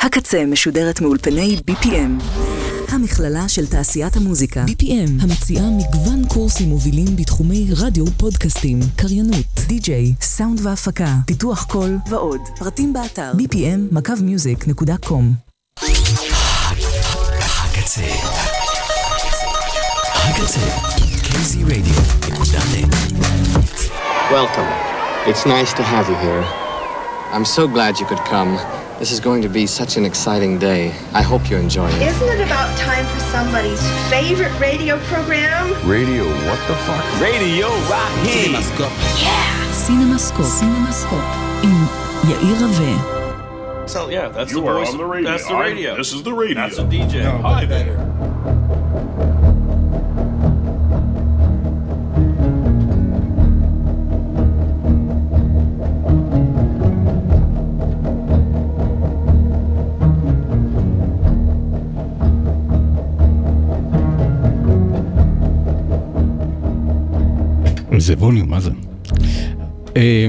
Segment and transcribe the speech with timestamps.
[0.00, 2.24] הקצה משודרת מאולפני BPM.
[2.88, 4.64] המכללה של תעשיית המוזיקה.
[4.64, 12.40] BPM, המציעה מגוון קורסים מובילים בתחומי רדיו, פודקאסטים, קריינות, די-ג'יי, סאונד והפקה, פיתוח קול ועוד.
[12.58, 15.22] פרטים באתר bpm.music.com
[17.64, 18.02] הקצה.
[20.14, 20.60] הקצה.
[24.30, 24.70] Welcome.
[25.26, 26.44] It's nice to have you here.
[27.32, 28.79] I'm so glad you could come.
[28.99, 30.83] This is going to be such an exciting day.
[31.13, 32.01] I hope you enjoy it.
[32.01, 35.63] Isn't it about time for somebody's favorite radio program?
[35.97, 37.03] Radio, what the fuck?
[37.21, 38.55] Radio Raheem.
[39.75, 40.43] סינמסקופ.
[40.45, 41.23] סינמסקופ.
[41.63, 41.85] עם
[42.29, 43.11] יאיר רווה.
[43.87, 44.89] So yeah, that's You the are voice.
[44.93, 45.29] on the radio.
[45.31, 45.95] That's the I'm- radio.
[46.01, 46.55] this is the radio.
[46.61, 47.15] That's a DJ.
[47.49, 47.95] Hi there.
[68.00, 68.70] זה ווליום, מה זה?
[69.96, 70.26] אה,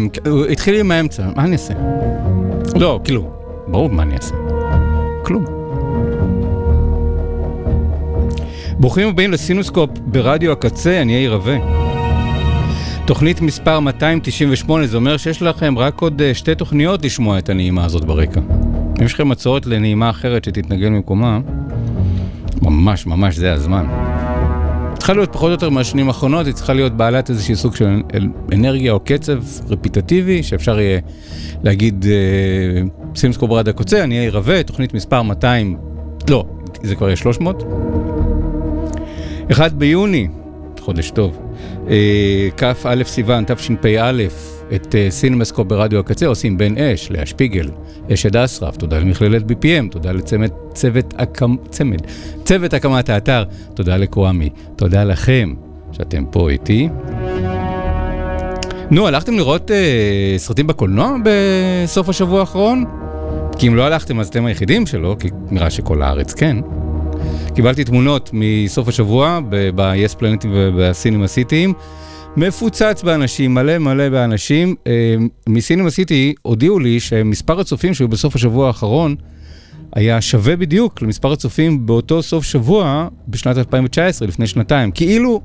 [0.52, 1.74] התחיל עם האמצע, מה אני אעשה?
[2.76, 3.32] לא, כאילו,
[3.68, 4.36] ברור מה אני אעשה.
[5.24, 5.46] כלום.
[8.80, 11.58] ברוכים הבאים לסינוסקופ ברדיו הקצה, אני יאיר רווה.
[13.06, 17.86] תוכנית מספר 298, זה אומר שיש לכם רק עוד אה, שתי תוכניות לשמוע את הנעימה
[17.86, 18.40] הזאת ברקע.
[19.00, 21.40] אם יש לכם הצעות לנעימה אחרת שתתנגן במקומה,
[22.62, 24.11] ממש ממש זה הזמן.
[25.02, 28.02] צריכה להיות פחות או יותר מהשנים האחרונות, היא צריכה להיות בעלת איזשהי סוג של
[28.52, 31.00] אנרגיה או קצב רפיטטיבי, שאפשר יהיה
[31.64, 32.82] להגיד, אה,
[33.16, 35.78] סינמסקופ ברדיו הקצה, אני יאיר רוה, תוכנית מספר 200,
[36.30, 36.46] לא,
[36.84, 37.64] זה כבר יהיה 300.
[39.52, 40.28] 1 ביוני,
[40.80, 41.40] חודש טוב,
[41.90, 44.12] אה, כ"א סיוון, תשפ"א,
[44.76, 47.70] את אה, סינמסקופ ברדיו הקצה עושים בן אש, לאה שפיגל,
[48.14, 52.02] אשד אסרף, תודה למכללת BPM, תודה לצמד, צוות, הקמ, צמד,
[52.44, 55.54] צוות הקמת האתר, תודה לקוואמי, תודה לכם
[55.92, 56.90] שאתם פה איתי.
[58.92, 62.86] נו, הלכתם לראות אה, סרטים בקולנוע בסוף השבוע האחרון?
[63.58, 66.58] כי אם לא הלכתם אז אתם היחידים שלא, כי נראה שכל הארץ כן.
[67.56, 71.74] קיבלתי תמונות מסוף השבוע ב-yes פלנטים ובסינמה סיטיים.
[72.38, 74.76] מפוצץ באנשים, מלא מלא באנשים.
[74.88, 75.16] אה,
[75.50, 79.16] מסינמה סיטי הודיעו לי שמספר הצופים שהיו בסוף השבוע האחרון
[79.96, 84.92] היה שווה בדיוק למספר הצופים באותו סוף שבוע בשנת 2019, לפני שנתיים.
[84.92, 85.42] כאילו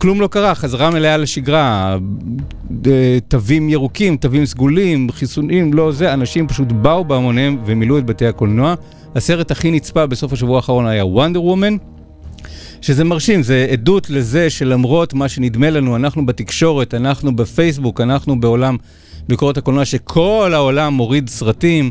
[0.00, 1.96] כלום לא קרה, חזרה מלאה לשגרה,
[2.86, 8.26] אה, תווים ירוקים, תווים סגולים, חיסונים, לא זה, אנשים פשוט באו בהמוניהם ומילאו את בתי
[8.26, 8.74] הקולנוע.
[9.14, 11.76] הסרט הכי נצפה בסוף השבוע האחרון היה וונדר וומן,
[12.80, 18.76] שזה מרשים, זה עדות לזה שלמרות מה שנדמה לנו, אנחנו בתקשורת, אנחנו בפייסבוק, אנחנו בעולם
[19.28, 21.90] ביקורת הקולנוע, שכל העולם מוריד סרטים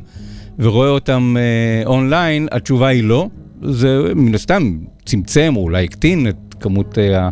[0.59, 3.29] ורואה אותם אה, אונליין, התשובה היא לא.
[3.63, 7.29] זה מן הסתם צמצם או אולי הקטין את כמות אה,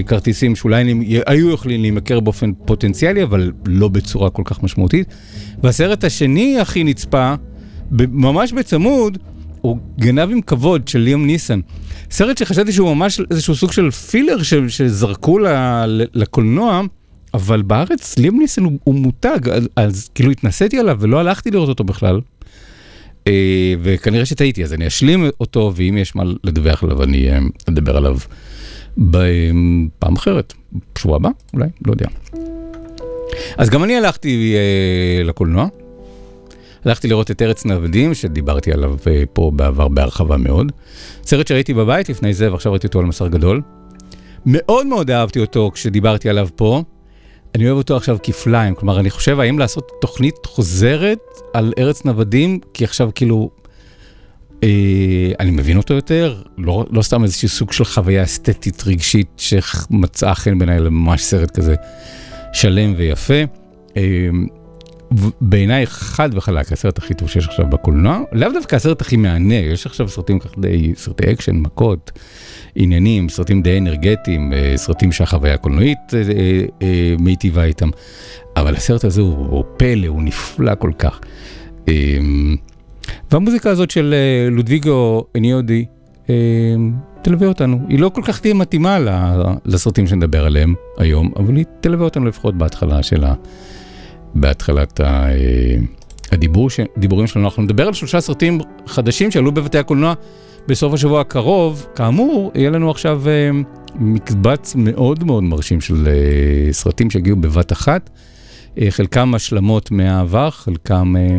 [0.00, 5.06] הכרטיסים שאולי נמ- היו יכולים להימכר באופן פוטנציאלי, אבל לא בצורה כל כך משמעותית.
[5.62, 7.34] והסרט השני הכי נצפה,
[8.10, 9.18] ממש בצמוד,
[9.60, 11.60] הוא גנב עם כבוד של ליאם ניסן.
[12.10, 15.48] סרט שחשבתי שהוא ממש איזשהו סוג של פילר ש- שזרקו ל-
[15.86, 16.82] ל- לקולנוע,
[17.34, 21.68] אבל בארץ ליאם ניסן הוא, הוא מותג, אז, אז כאילו התנסיתי עליו ולא הלכתי לראות
[21.68, 22.20] אותו בכלל.
[23.26, 23.32] אה,
[23.82, 28.18] וכנראה שטעיתי, אז אני אשלים אותו, ואם יש מה לדווח עליו, אני אה, אדבר עליו
[28.98, 30.52] בפעם אחרת,
[30.94, 32.06] בשבוע הבא, אולי, לא יודע.
[33.58, 35.66] אז גם אני הלכתי אה, לקולנוע.
[36.86, 40.72] הלכתי לראות את ארץ נוודים, שדיברתי עליו אה, פה בעבר בהרחבה מאוד.
[41.22, 43.62] סרט שראיתי בבית לפני זה, ועכשיו ראיתי אותו על מסך גדול.
[44.46, 46.82] מאוד מאוד אהבתי אותו כשדיברתי עליו פה.
[47.54, 51.18] אני אוהב אותו עכשיו כפליים, כלומר, אני חושב האם לעשות תוכנית חוזרת
[51.52, 53.50] על ארץ נוודים, כי עכשיו כאילו,
[54.62, 60.34] אה, אני מבין אותו יותר, לא, לא סתם איזשהו סוג של חוויה אסתטית רגשית שמצאה
[60.34, 61.74] חן בעיניי לממש סרט כזה
[62.52, 63.42] שלם ויפה.
[63.96, 64.02] אה,
[65.40, 69.86] בעיניי חד וחלק הסרט הכי טוב שיש עכשיו בקולנוע, לאו דווקא הסרט הכי מהנה, יש
[69.86, 72.12] עכשיו סרטים כך די, סרטי אקשן, מכות,
[72.74, 76.20] עניינים, סרטים די אנרגטיים, אה, סרטים שהחוויה הקולנועית אה,
[76.82, 77.88] אה, מיטיבה איתם,
[78.56, 81.20] אבל הסרט הזה הוא, הוא פלא, הוא נפלא כל כך.
[81.88, 81.94] אה,
[83.30, 84.14] והמוזיקה הזאת של
[84.50, 85.84] לודוויגו אניודי
[86.30, 86.34] אה,
[87.22, 88.98] תלווה אותנו, היא לא כל כך תהיה מתאימה
[89.64, 93.34] לסרטים שנדבר עליהם היום, אבל היא תלווה אותנו לפחות בהתחלה של ה...
[94.40, 95.04] בהתחלת ה...
[95.04, 95.76] אה,
[96.32, 96.80] הדיבור, ש...
[96.96, 97.44] דיבורים שלנו.
[97.44, 100.14] אנחנו נדבר על שלושה סרטים חדשים שעלו בבתי הקולנוע
[100.68, 101.86] בסוף השבוע הקרוב.
[101.94, 103.50] כאמור, יהיה לנו עכשיו אה,
[103.94, 108.10] מקבץ מאוד מאוד מרשים של אה, סרטים שהגיעו בבת אחת.
[108.80, 111.36] אה, חלקם השלמות מהעבר, חלקם אה,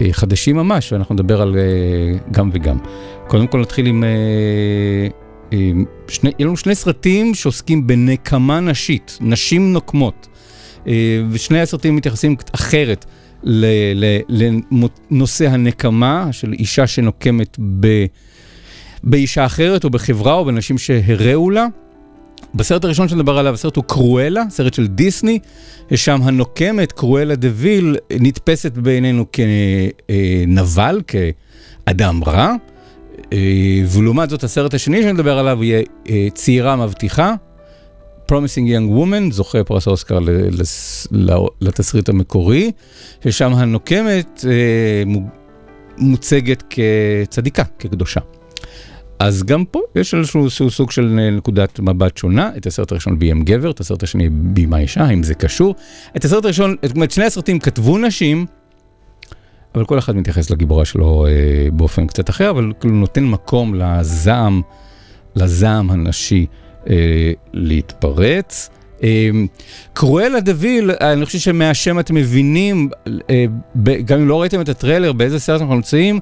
[0.00, 2.78] אה, חדשים ממש, ואנחנו נדבר על אה, גם וגם.
[3.28, 4.04] קודם כל נתחיל עם...
[6.08, 10.28] שני, יהיו לנו שני סרטים שעוסקים בנקמה נשית, נשים נוקמות.
[11.30, 13.04] ושני הסרטים מתייחסים אחרת
[13.44, 18.06] לנושא הנקמה של אישה שנוקמת ב,
[19.04, 21.66] באישה אחרת או בחברה או בנשים שהרעו לה.
[22.54, 25.38] בסרט הראשון שנדבר עליו, הסרט הוא קרואלה, סרט של דיסני,
[25.90, 32.54] ששם הנוקמת, קרואלה דה ויל, נתפסת בעינינו כנבל, כאדם רע.
[33.32, 33.38] אה,
[33.88, 37.34] ולעומת זאת, הסרט השני שנדבר עליו יהיה אה, צעירה מבטיחה,
[38.30, 40.18] Promising Young Woman, זוכה פרס אוסקר
[41.60, 42.72] לתסריט המקורי,
[43.24, 45.02] ששם הנוקמת אה,
[45.98, 48.20] מוצגת כצדיקה, כקדושה.
[49.18, 53.70] אז גם פה יש איזשהו סוג של נקודת מבט שונה, את הסרט הראשון ביים גבר,
[53.70, 55.74] את הסרט השני בימה אישה, האם זה קשור?
[56.16, 58.46] את הסרט הראשון, זאת אומרת, שני הסרטים כתבו נשים,
[59.74, 64.62] אבל כל אחד מתייחס לגיבורה שלו אה, באופן קצת אחר, אבל כאילו נותן מקום לזעם,
[65.36, 66.63] לזעם הנשי אה,
[67.52, 68.70] להתפרץ.
[69.02, 69.30] אה,
[69.92, 72.88] קרואלה דה ויל, אני חושב שמהשם אתם מבינים,
[73.30, 73.44] אה,
[74.04, 76.20] גם אם לא ראיתם את הטריילר, באיזה סרט אנחנו נמצאים,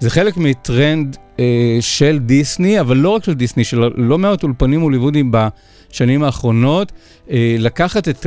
[0.00, 4.80] זה חלק מטרנד אה, של דיסני, אבל לא רק של דיסני, של לא מעט אולפנים
[4.80, 6.92] הוליוודיים בשנים האחרונות,
[7.30, 8.26] אה, לקחת את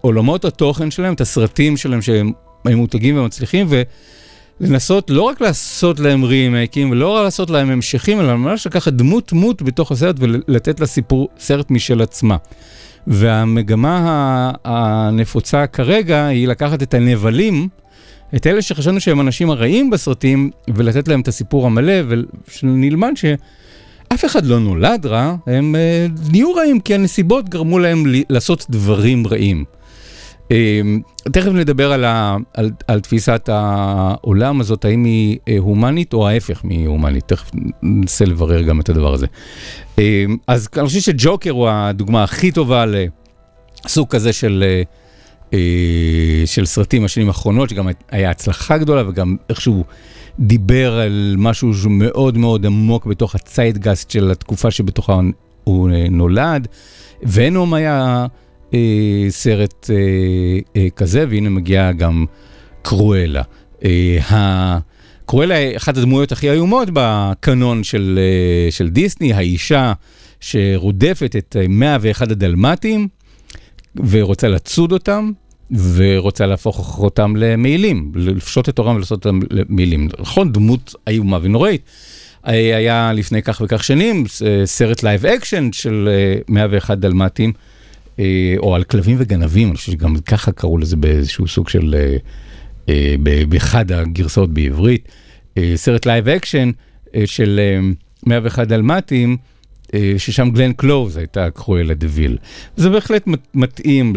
[0.00, 2.32] עולמות התוכן שלהם, את הסרטים שלהם שהם
[2.64, 3.66] מותגים ומצליחים,
[4.60, 9.32] ולנסות לא רק לעשות להם רימייקים ולא רק לעשות להם המשכים, אלא ממש לקחת דמות
[9.32, 12.36] דמות בתוך הסרט ולתת לה סיפור, סרט משל עצמה.
[13.06, 17.68] והמגמה הנפוצה כרגע היא לקחת את הנבלים,
[18.36, 21.94] את אלה שחשבנו שהם אנשים הרעים בסרטים, ולתת להם את הסיפור המלא,
[22.48, 28.66] ושנלמד שאף אחד לא נולד רע, הם uh, נהיו רעים כי הנסיבות גרמו להם לעשות
[28.70, 29.64] דברים רעים.
[30.48, 36.28] Uh, תכף נדבר על, ה, על, על תפיסת העולם הזאת, האם היא uh, הומנית או
[36.28, 37.50] ההפך מהומנית, תכף
[37.82, 39.26] ננסה לברר גם את הדבר הזה.
[39.96, 40.00] Uh,
[40.46, 42.84] אז אני חושב שג'וקר הוא הדוגמה הכי טובה
[43.84, 44.64] לסוג כזה של...
[44.84, 45.06] Uh,
[45.52, 49.84] אה, של סרטים השנים האחרונות, שגם היה הצלחה גדולה וגם איכשהו
[50.38, 55.20] דיבר על משהו שהוא מאוד עמוק בתוך הציידגאסט של התקופה שבתוכה
[55.64, 56.68] הוא אה, נולד.
[57.22, 58.26] ונום היה אה,
[59.28, 59.96] סרט אה,
[60.76, 62.24] אה, כזה, והנה מגיעה גם
[62.82, 63.42] קרואלה.
[63.84, 64.78] אה,
[65.26, 69.92] קרואלה היא אחת הדמויות הכי איומות בקנון של, אה, של דיסני, האישה
[70.40, 73.08] שרודפת את 101 הדלמטים.
[74.08, 75.32] ורוצה לצוד אותם,
[75.94, 80.08] ורוצה להפוך אותם למעילים, לפשוט את עורם ולעשות אותם למעילים.
[80.18, 81.82] נכון, דמות איומה ונוראית.
[82.44, 84.24] היה לפני כך וכך שנים
[84.64, 86.08] סרט live action של
[86.48, 87.60] 101 דלמטים, אה,
[88.58, 92.16] או על כלבים וגנבים, אני חושב שגם ככה קראו לזה באיזשהו סוג של, אה,
[92.88, 93.14] אה,
[93.48, 95.08] באחד הגרסאות בעברית.
[95.74, 96.70] סרט live action
[97.26, 97.60] של
[98.26, 99.36] 101 דלמטים,
[99.94, 102.38] אה, ששם גלן קלוז הייתה קרואלה דה ויל.
[102.76, 104.12] זה בהחלט מתאים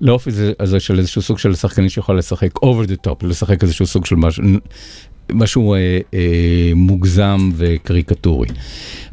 [0.00, 0.30] לאופי
[0.60, 4.16] הזה של איזשהו סוג של שחקנית שיכולה לשחק over the top, לשחק איזשהו סוג של
[4.16, 4.44] משהו,
[5.32, 8.48] משהו אה, אה, מוגזם וקריקטורי.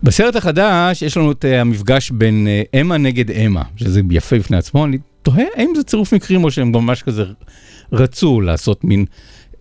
[0.03, 4.57] בסרט החדש יש לנו את אה, המפגש בין אה, אמה נגד אמה, שזה יפה בפני
[4.57, 7.23] עצמו, אני תוהה האם זה צירוף מקרים או שהם ממש כזה
[7.91, 9.05] רצו לעשות מין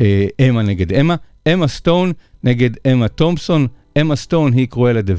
[0.00, 1.17] אה, אמה נגד אמה.
[1.53, 2.13] אמה סטון
[2.44, 3.67] נגד אמה תומפסון,
[4.01, 5.15] אמה סטון היא קרואלה דה.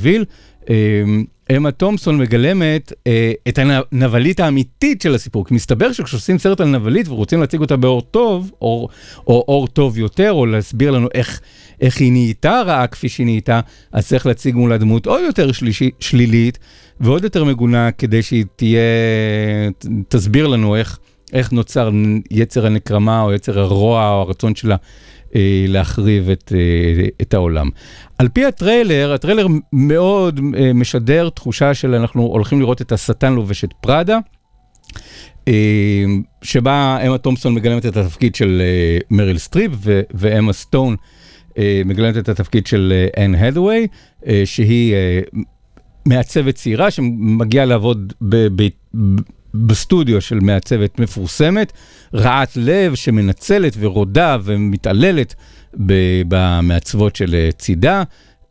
[0.70, 1.26] אמ,
[1.58, 7.08] אמה תומפסון מגלמת אה, את הנבלית האמיתית של הסיפור, כי מסתבר שכשעושים סרט על נבלית
[7.08, 8.88] ורוצים להציג אותה באור טוב, או,
[9.28, 11.42] או אור טוב יותר, או להסביר לנו איך,
[11.82, 13.60] איך היא נהייתה רעה כפי שהיא נהייתה,
[13.92, 16.60] אז צריך להציג מולה דמות עוד יותר שלישי, שלילית
[17.00, 18.82] ועוד יותר מגונה, כדי שהיא תהיה,
[20.08, 21.00] תסביר לנו איך,
[21.34, 21.90] איך נוצר
[22.32, 24.76] יצר הנקמה או יצר הרוע או הרצון שלה
[25.68, 27.70] להחריב את, אה, את העולם.
[28.18, 33.64] על פי הטריילר, הטריילר מאוד אה, משדר תחושה של אנחנו הולכים לראות את השטן לובש
[33.64, 34.18] את פראדה.
[36.42, 38.62] שבה אמה תומפסון מגלמת את התפקיד של
[39.12, 39.72] מריל סטריפ
[40.14, 40.96] ואמה סטון
[41.86, 43.88] מגלמת את התפקיד של אן הת'וויי,
[44.46, 44.96] שהיא
[46.06, 48.14] מעצבת צעירה שמגיעה לעבוד
[49.54, 51.74] בסטודיו של מעצבת מפורסמת,
[52.14, 55.36] רעת לב שמנצלת ורודה ומתעללת
[56.28, 58.04] במעצבות של אה, צידה,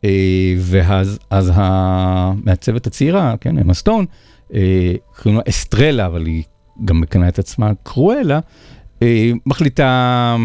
[0.05, 4.05] אה, ואז אז המעצבת הצעירה, כן, אמה סטון,
[4.53, 6.43] אה, קוראים לה אסטרלה, אבל היא
[6.85, 8.39] גם מקנה את עצמה קרואלה,
[9.45, 10.35] מחליטה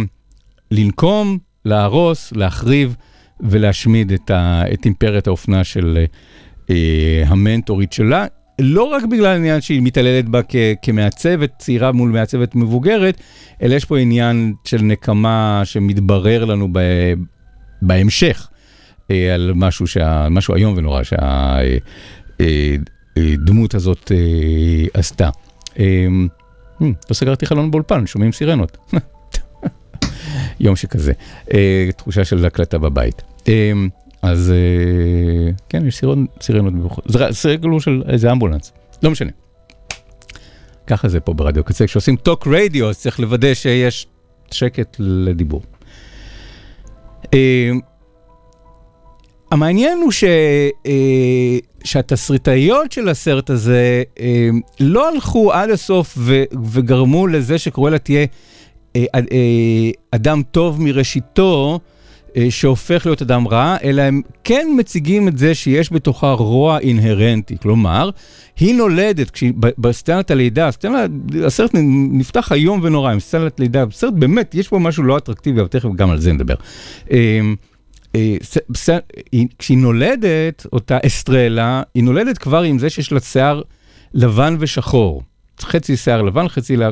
[0.71, 2.97] לנקום, להרוס, להחריב
[3.41, 6.05] ולהשמיד את, ה, את אימפריית האופנה של
[7.27, 8.27] המנטורית שלה,
[8.59, 13.21] לא רק בגלל העניין שהיא מתעללת בה כ- כמעצבת צעירה מול מעצבת מבוגרת,
[13.63, 17.13] אלא יש פה עניין של נקמה שמתברר לנו ב-
[17.83, 18.49] בהמשך,
[19.11, 21.03] אה, על משהו, שה- משהו איום ונורא
[23.17, 24.19] שהדמות הזאת אה,
[24.95, 25.31] עשתה.
[25.79, 26.07] אה,
[26.81, 28.77] hmm, לא סגרתי חלון באולפן, שומעים סירנות.
[30.61, 31.13] יום שכזה.
[31.55, 33.23] אה, תחושה של הקלטה בבית.
[33.49, 33.73] אה,
[34.27, 36.03] אז אה, כן, יש
[36.41, 37.05] סירנות מבחוץ.
[37.09, 39.31] זה סירקלו של איזה אמבולנס, לא משנה.
[40.87, 44.07] ככה זה פה ברדיו קצה, כשעושים טוק רדיו אז צריך לוודא שיש
[44.51, 45.63] שקט לדיבור.
[47.35, 47.71] אה,
[49.51, 50.25] המעניין הוא ש,
[50.87, 54.03] אה, שהתסריטאיות של הסרט הזה
[54.81, 58.27] לא הלכו עד הסוף ו, וגרמו לזה שקרואלה תהיה
[60.11, 61.81] אדם טוב מראשיתו,
[62.51, 67.57] שהופך להיות אדם רע, אלא הם כן מציגים את זה שיש בתוכה רוע אינהרנטי.
[67.63, 68.11] כלומר,
[68.61, 71.07] היא נולדת, כשהיא, בסצנת הלידה, הסצנה,
[71.47, 71.71] הסרט
[72.13, 75.89] נפתח איום ונורא עם סצנת לידה, סרט באמת, יש פה משהו לא אטרקטיבי, אבל תכף
[75.97, 76.55] גם על זה נדבר.
[77.11, 77.41] אה,
[78.15, 78.37] אה,
[79.59, 83.63] כשהיא נולדת, אותה אסטרלה, היא נולדת כבר עם זה שיש לה שיער
[84.15, 85.23] לבן ושחור.
[85.61, 86.91] חצי שיער לבן, חצי אה,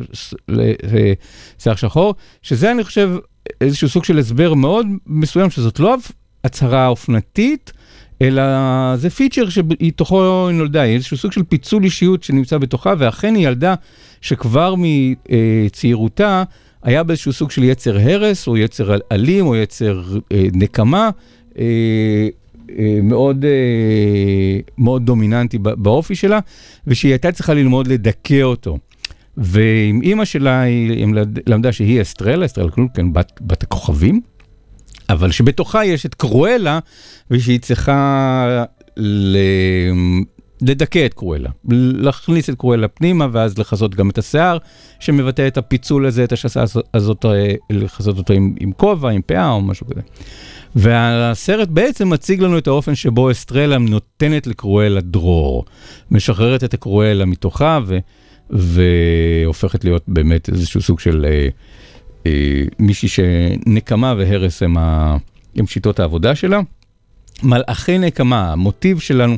[1.58, 3.10] שיער שחור, שזה אני חושב
[3.60, 5.96] איזשהו סוג של הסבר מאוד מסוים, שזאת לא
[6.44, 7.72] הצהרה אופנתית,
[8.22, 8.42] אלא
[8.96, 13.48] זה פיצ'ר שמתוכו היא נולדה, היא איזשהו סוג של פיצול אישיות שנמצא בתוכה, ואכן היא
[13.48, 13.74] ילדה
[14.20, 16.42] שכבר מצעירותה
[16.82, 21.10] היה באיזשהו סוג של יצר הרס, או יצר אלים, או יצר אה, נקמה.
[21.58, 21.64] אה,
[22.78, 23.50] אה, מאוד, אה,
[24.78, 26.38] מאוד דומיננטי בא- באופי שלה,
[26.86, 28.78] ושהיא הייתה צריכה ללמוד לדכא אותו.
[29.36, 34.20] ועם אימא שלה היא למד- למדה שהיא אסטרלה, אסטרלה קלונקן, בת, בת הכוכבים,
[35.10, 36.78] אבל שבתוכה יש את קרואלה,
[37.30, 38.64] ושהיא צריכה
[38.96, 39.36] ל...
[40.62, 44.58] לדכא את קרואלה, להכניס את קרואלה פנימה, ואז לכסות גם את השיער,
[45.00, 46.64] שמבטא את הפיצול הזה, את השסה
[46.94, 50.00] הזאת, אה, לכסות אותו עם, עם כובע, עם פאה או משהו כזה.
[50.76, 55.64] והסרט בעצם מציג לנו את האופן שבו אסטרלה נותנת לקרואלה דרור,
[56.10, 57.98] משחררת את הקרואלה מתוכה ו,
[58.50, 61.48] והופכת להיות באמת איזשהו סוג של אה,
[62.26, 65.16] אה, מישהי שנקמה והרס הם, ה,
[65.56, 66.60] הם שיטות העבודה שלה.
[67.42, 69.36] מלאכי נקמה, המוטיב שלנו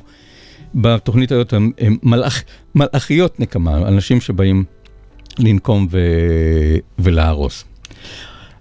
[0.75, 2.43] בתוכנית הזאת הם, הם מלאכ,
[2.75, 4.65] מלאכיות נקמה, אנשים שבאים
[5.39, 5.99] לנקום ו,
[6.99, 7.65] ולהרוס.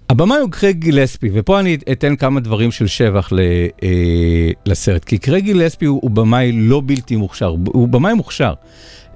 [0.10, 3.40] הבמאי הוא קרייג גילספי, ופה אני אתן כמה דברים של שבח ל,
[3.84, 8.54] אה, לסרט, כי קרייג גילספי הוא, הוא במאי לא בלתי מוכשר, הוא במאי מוכשר.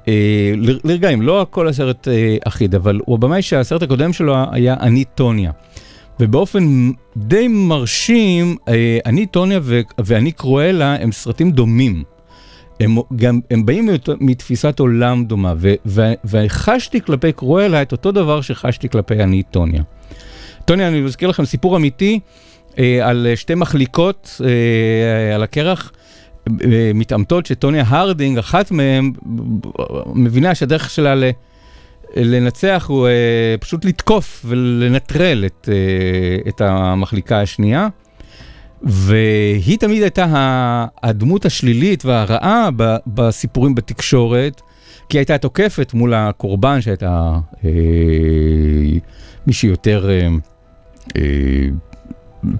[0.10, 5.04] אה, לרגעים, לא כל הסרט אה, אחיד, אבל הוא הבמאי שהסרט הקודם שלו היה אני
[5.16, 5.51] טוניה.
[6.20, 9.60] ובאופן די מרשים, אה, אני טוניה
[10.00, 12.04] ואני קרואלה הם סרטים דומים.
[12.80, 13.89] הם גם, הם באים
[14.20, 19.84] מתפיסת עולם דומה, ו- ו- וחשתי כלפי קרואלה את אותו דבר שחשתי כלפי אני טוניה.
[20.66, 22.20] טוניה, אני מזכיר לכם סיפור אמיתי
[22.80, 25.92] אה, על שתי מחליקות אה, על הקרח,
[26.94, 29.12] מתעמתות שטוניה הרדינג, אחת מהן,
[30.15, 31.24] מבינה שהדרך שלה ל...
[32.15, 37.88] לנצח הוא אה, פשוט לתקוף ולנטרל את, אה, את המחליקה השנייה.
[38.84, 42.70] והיא תמיד הייתה הדמות השלילית והרעה
[43.08, 44.62] בסיפורים בתקשורת,
[45.10, 47.70] כי הייתה תוקפת מול הקורבן שהייתה אה,
[49.48, 50.10] מישהי יותר,
[51.18, 51.70] אה,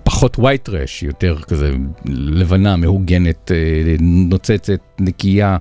[0.03, 1.71] פחות white trash, יותר כזה
[2.05, 5.57] לבנה, מהוגנת, אה, נוצצת, נקייה,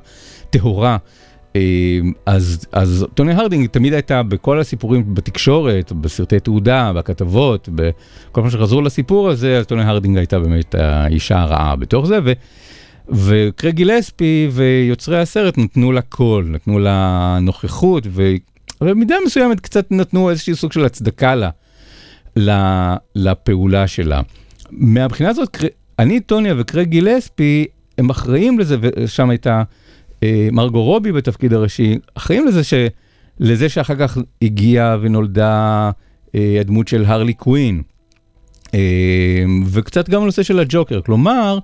[0.50, 0.96] טהורה.
[1.56, 8.50] אה, אז, אז טוניה הרדינג תמיד הייתה בכל הסיפורים בתקשורת, בסרטי תעודה, בכתבות, בכל מה
[8.50, 12.32] שחזרו לסיפור הזה, אז טוניה הרדינג הייתה באמת האישה הרעה בתוך זה, ו,
[13.08, 18.06] וקרייג גילספי ויוצרי הסרט נתנו לה קול, נתנו לה נוכחות,
[18.80, 21.50] ובמידה מסוימת קצת נתנו איזשהו סוג של הצדקה לה,
[23.14, 24.20] לפעולה שלה.
[24.70, 25.56] מהבחינה הזאת,
[25.98, 27.66] אני, טוניה וקרייג גילספי,
[27.98, 29.62] הם אחראים לזה, ושם הייתה...
[30.22, 32.74] אה, מרגו רובי בתפקיד הראשי, אחראים לזה, ש...
[33.40, 35.90] לזה שאחר כך הגיעה ונולדה
[36.34, 37.82] אה, הדמות של הרלי קווין.
[38.74, 41.58] אה, וקצת גם הנושא של הג'וקר, כלומר,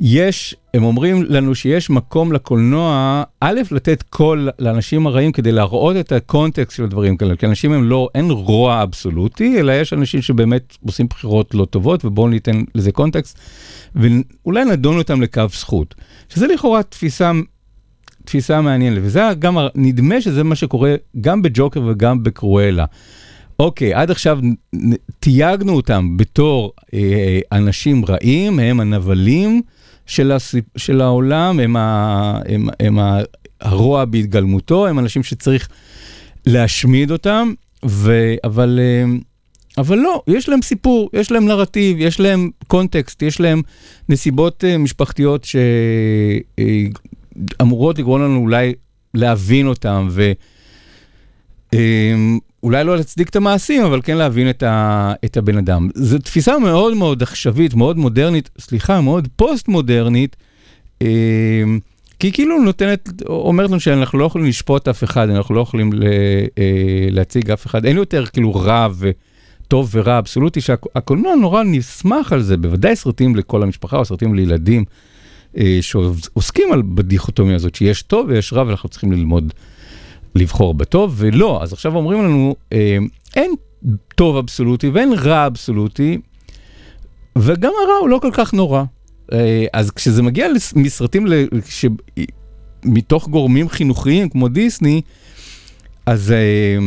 [0.00, 6.12] יש, הם אומרים לנו שיש מקום לקולנוע, א', לתת קול לאנשים הרעים כדי להראות את
[6.12, 10.76] הקונטקסט של הדברים כאלה, כי אנשים הם לא, אין רוע אבסולוטי, אלא יש אנשים שבאמת
[10.86, 13.38] עושים בחירות לא טובות, ובואו ניתן לזה קונטקסט,
[13.94, 15.94] ואולי נדון אותם לכף זכות.
[16.28, 17.32] שזה לכאורה תפיסה
[18.24, 22.84] תפיסה מעניינת, וזה גם, נדמה שזה מה שקורה גם בג'וקר וגם בקרואלה.
[23.58, 24.38] אוקיי, עד עכשיו
[25.20, 29.62] תייגנו אותם בתור אה, אנשים רעים, הם הנבלים
[30.08, 32.98] של, הסיפ, של העולם, הם, ה, הם, הם
[33.60, 35.68] הרוע בהתגלמותו, הם אנשים שצריך
[36.46, 37.52] להשמיד אותם,
[37.86, 38.34] ו...
[38.44, 39.04] אבל, אה,
[39.78, 43.62] אבל לא, יש להם סיפור, יש להם נרטיב, יש להם קונטקסט, יש להם
[44.08, 45.46] נסיבות אה, משפחתיות
[47.58, 48.74] שאמורות לגרום לנו אולי
[49.14, 50.32] להבין אותם, ו...
[52.62, 55.88] אולי לא להצדיק את המעשים, אבל כן להבין את, ה, את הבן אדם.
[55.94, 60.36] זו תפיסה מאוד מאוד עכשווית, מאוד מודרנית, סליחה, מאוד פוסט-מודרנית,
[61.02, 61.08] אה,
[62.18, 65.92] כי היא כאילו נותנת, אומרת לנו שאנחנו לא יכולים לשפוט אף אחד, אנחנו לא יכולים
[65.92, 66.02] ל,
[66.58, 72.42] אה, להציג אף אחד, אין יותר כאילו רע וטוב ורע אבסולוטי, שהקולנוע נורא נסמך על
[72.42, 74.84] זה, בוודאי סרטים לכל המשפחה או סרטים לילדים,
[75.58, 79.52] אה, שעוסקים על בדיכוטומיה הזאת, שיש טוב ויש רע ואנחנו צריכים ללמוד.
[80.34, 82.98] לבחור בטוב, ולא, אז עכשיו אומרים לנו, אה,
[83.36, 83.50] אין
[84.14, 86.18] טוב אבסולוטי ואין רע אבסולוטי,
[87.38, 88.84] וגם הרע הוא לא כל כך נורא.
[89.32, 91.26] אה, אז כשזה מגיע מסרטים
[91.68, 91.84] ש...
[92.84, 95.02] מתוך גורמים חינוכיים כמו דיסני,
[96.06, 96.78] אז אה,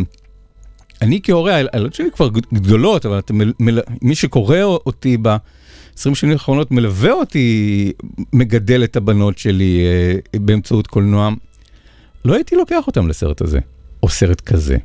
[1.02, 3.80] אני כהורה, הילדות שלי כבר גדולות, אבל אתה מל...
[4.02, 7.92] מי שקורא אותי ב-20 שנים האחרונות מלווה אותי,
[8.34, 9.86] מגדל את הבנות שלי
[10.36, 11.30] באמצעות קולנוע.
[12.26, 13.60] לא הייתי לוקח אותם לסרט הזה,
[14.04, 14.78] או סרט כזה.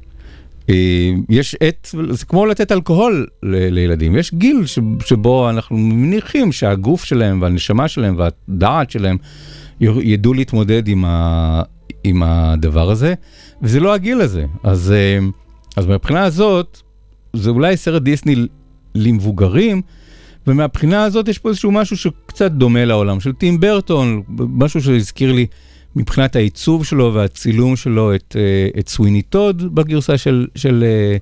[0.70, 4.62] אה, יש עת, זה כמו לתת אלכוהול ל- לילדים, יש גיל
[5.06, 9.16] שבו אנחנו מניחים שהגוף שלהם והנשמה שלהם והדעת שלהם
[9.80, 11.62] ידעו להתמודד עם, ה,
[12.04, 13.14] עם הדבר הזה,
[13.62, 14.44] וזה לא הגיל הזה.
[14.62, 15.18] אז, אה,
[15.76, 16.80] אז מהבחינה הזאת,
[17.32, 18.46] זה אולי סרט דיסני
[18.94, 19.82] למבוגרים,
[20.46, 25.46] ומהבחינה הזאת יש פה איזשהו משהו שקצת דומה לעולם של טים ברטון, משהו שהזכיר לי.
[25.96, 31.16] מבחינת העיצוב שלו והצילום שלו את, אה, את סוויני טוד בגרסה של, של, אה,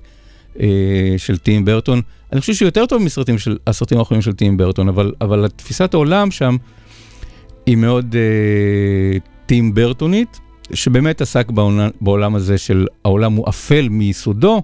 [0.59, 2.01] אה, של טים ברטון.
[2.33, 5.93] אני חושב שהוא יותר טוב מסרטים של הסרטים האחרונים של טים ברטון, אבל, אבל תפיסת
[5.93, 6.57] העולם שם
[7.65, 10.39] היא מאוד אה, טים ברטונית,
[10.73, 14.61] שבאמת עסק בעולם, בעולם הזה של העולם הוא אפל מיסודו,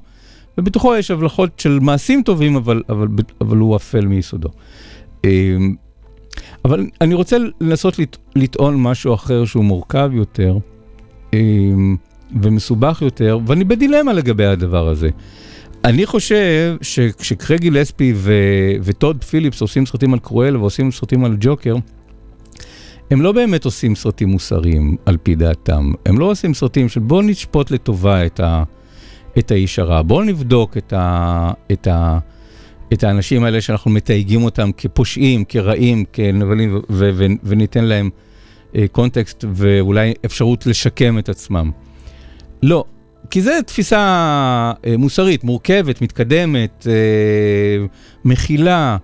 [0.58, 3.08] ובתוכו יש הבלחות של מעשים טובים, אבל, אבל,
[3.42, 4.50] אבל הוא אפל מיסודו.
[5.26, 5.58] אה,
[6.66, 10.58] אבל אני רוצה לנסות לט, לטעון משהו אחר שהוא מורכב יותר
[11.34, 11.96] אמ,
[12.42, 15.10] ומסובך יותר, ואני בדילמה לגבי הדבר הזה.
[15.86, 18.34] אני חושב שכשקרגי לספי ו,
[18.84, 21.76] וטוד פיליפס עושים סרטים על קרואל ועושים סרטים על ג'וקר,
[23.12, 25.92] הם לא באמת עושים סרטים מוסריים על פי דעתם.
[26.06, 28.64] הם לא עושים סרטים של בואו נשפוט לטובה את, ה,
[29.38, 32.20] את האיש הרע, בואו נבדוק את, ה, את, ה,
[32.94, 36.82] את האנשים האלה שאנחנו מתייגים אותם כפושעים, כרעים, כנבלים,
[37.44, 38.10] וניתן להם
[38.76, 41.72] אה, קונטקסט ואולי אפשרות לשקם את עצמם.
[42.64, 42.84] לא,
[43.30, 43.98] כי זו תפיסה
[44.86, 47.86] אה, מוסרית, מורכבת, מתקדמת, אה,
[48.26, 48.98] מכילה.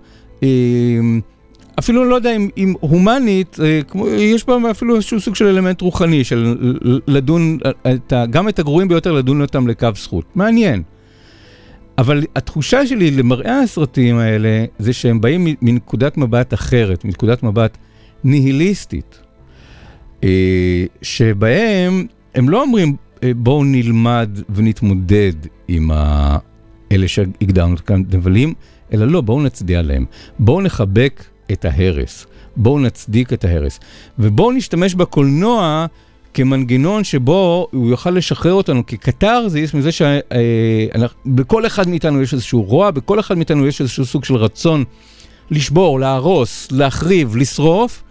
[1.78, 3.56] אפילו לא יודע אם, אם הומנית,
[3.88, 6.56] כמו, יש בה אפילו איזשהו סוג של אלמנט רוחני, של
[7.06, 7.58] לדון,
[7.94, 10.24] את גם את הגרועים ביותר, לדון אותם לקו זכות.
[10.34, 10.82] מעניין.
[11.98, 17.78] אבל התחושה שלי למראה הסרטים האלה, זה שהם באים מנקודת מבט אחרת, מנקודת מבט
[18.24, 19.18] ניהיליסטית,
[20.24, 25.32] אה, שבהם הם לא אומרים, אה, בואו נלמד ונתמודד
[25.68, 25.90] עם
[26.92, 28.54] אלה שהגדרנו כאן נבלים,
[28.92, 30.04] אלא לא, בואו נצדיע להם.
[30.38, 32.26] בואו נחבק את ההרס.
[32.56, 33.80] בואו נצדיק את ההרס.
[34.18, 35.86] ובואו נשתמש בקולנוע
[36.38, 43.20] כמנגנון שבו הוא יוכל לשחרר אותנו כקתרזיס מזה שבכל אחד מאיתנו יש איזשהו רוע, בכל
[43.20, 44.84] אחד מאיתנו יש איזשהו סוג של רצון
[45.50, 48.02] לשבור, להרוס, להחריב, לשרוף.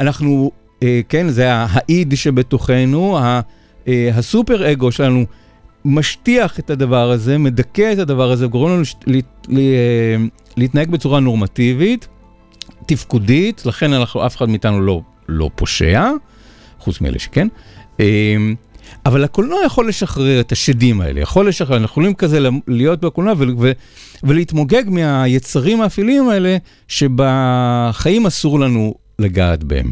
[0.00, 0.50] אנחנו,
[0.82, 5.24] אה, כן, זה האיד שבתוכנו, אה, הסופר אגו שלנו
[5.84, 8.82] משטיח את הדבר הזה, מדכא את הדבר הזה, גורם לנו
[9.58, 10.16] אה,
[10.56, 12.08] להתנהג בצורה נורמטיבית,
[12.86, 16.10] תפקודית, לכן אנחנו, אף אחד מאיתנו לא, לא פושע.
[16.80, 17.48] חוץ מאלה שכן.
[18.00, 18.54] אמ,
[19.06, 22.38] אבל הקולנוע יכול לשחרר את השדים האלה, יכול לשחרר, אנחנו יכולים כזה
[22.68, 23.34] להיות בקולנוע
[24.22, 26.56] ולהתמוגג מהיצרים האפילים האלה
[26.88, 29.90] שבחיים אסור לנו לגעת בהם.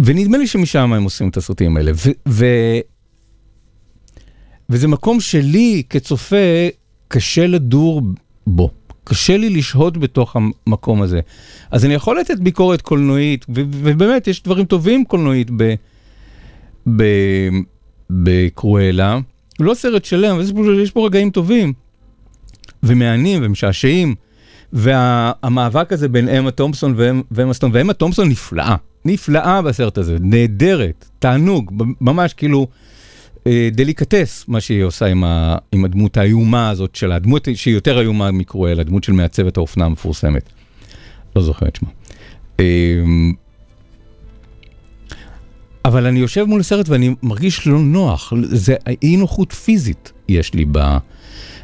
[0.00, 1.92] ונדמה לי שמשם הם עושים את הסרטים האלה.
[4.68, 6.36] וזה מקום שלי כצופה
[7.08, 8.02] קשה לדור
[8.46, 8.70] בו.
[9.04, 11.20] קשה לי לשהות בתוך המקום הזה.
[11.70, 15.50] אז אני יכול לתת ביקורת קולנועית, ובאמת יש דברים טובים קולנועית
[18.10, 19.18] בקרואלה.
[19.60, 21.72] לא סרט שלם, אבל יש פה רגעים טובים,
[22.82, 24.14] ומהנים ומשעשעים.
[24.72, 26.94] והמאבק הזה בין אמה תומפסון
[27.30, 32.66] ואמה סטון, ואמה תומפסון נפלאה, נפלאה בסרט הזה, נהדרת, תענוג, ממש כאילו...
[33.46, 38.00] אה, דליקטס, מה שהיא עושה עם, ה, עם הדמות האיומה הזאת שלה, הדמות שהיא יותר
[38.00, 40.48] איומה מקרואל, הדמות של מעצבת האופנה המפורסמת.
[41.36, 41.88] לא זוכר את שמה.
[42.60, 43.32] אמ,
[45.84, 50.64] אבל אני יושב מול הסרט ואני מרגיש לא נוח, זה אי נוחות פיזית יש לי
[50.72, 50.78] ב,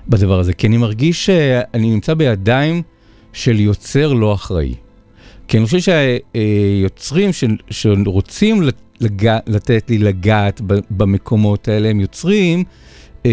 [0.09, 2.83] בדבר הזה, כי אני מרגיש שאני נמצא בידיים
[3.33, 4.75] של יוצר לא אחראי.
[5.49, 5.79] כי אני חושב
[6.35, 7.31] שהיוצרים
[7.71, 8.63] שרוצים
[9.01, 9.39] לג...
[9.47, 10.61] לתת לי לגעת
[10.91, 12.65] במקומות האלה, הם יוצרים
[13.27, 13.31] אה,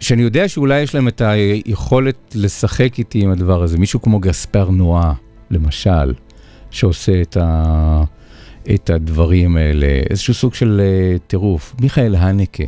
[0.00, 3.78] שאני יודע שאולי יש להם את היכולת לשחק איתי עם הדבר הזה.
[3.78, 5.12] מישהו כמו גספר נועה,
[5.50, 6.14] למשל,
[6.70, 8.04] שעושה את, ה...
[8.74, 11.74] את הדברים האלה, איזשהו סוג של אה, טירוף.
[11.80, 12.64] מיכאל הנקה,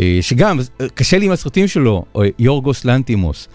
[0.00, 0.58] אה, שגם,
[0.94, 2.04] קשה לי עם הסרטים שלו,
[2.38, 3.48] יורגוס לנטימוס.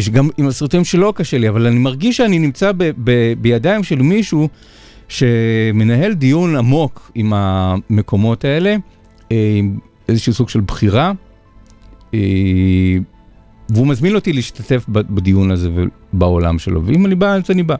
[0.00, 3.96] שגם עם הסרטים שלו קשה לי, אבל אני מרגיש שאני נמצא ב, ב, בידיים של
[3.96, 4.48] מישהו
[5.10, 8.76] שמנהל דיון עמוק עם המקומות האלה,
[9.32, 9.60] אה,
[10.08, 11.12] איזשהו סוג של בחירה,
[12.14, 12.18] אה,
[13.68, 15.70] והוא מזמין אותי להשתתף בדיון הזה
[16.12, 17.74] בעולם שלו, ואם אני בא, אז אני בא.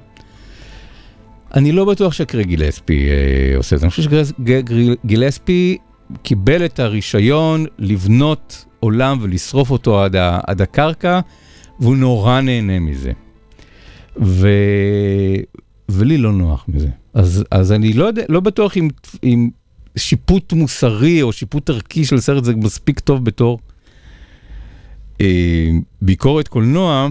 [1.55, 4.11] אני לא בטוח שקרי גילספי אה, עושה את זה, אני חושב
[5.05, 5.79] שגילספי
[6.23, 10.17] קיבל את הרישיון לבנות עולם ולשרוף אותו עד,
[10.47, 11.21] עד הקרקע,
[11.81, 13.13] והוא נורא נהנה מזה.
[14.23, 14.49] ו...
[15.89, 17.00] ולי לא נוח מזה.
[17.15, 18.89] אז, אז אני לא, יודע, לא בטוח אם,
[19.25, 19.51] אם
[19.97, 23.59] שיפוט מוסרי או שיפוט ערכי של סרט זה מספיק טוב בתור
[25.21, 25.71] אה,
[26.03, 27.09] ביקורת קולנוע.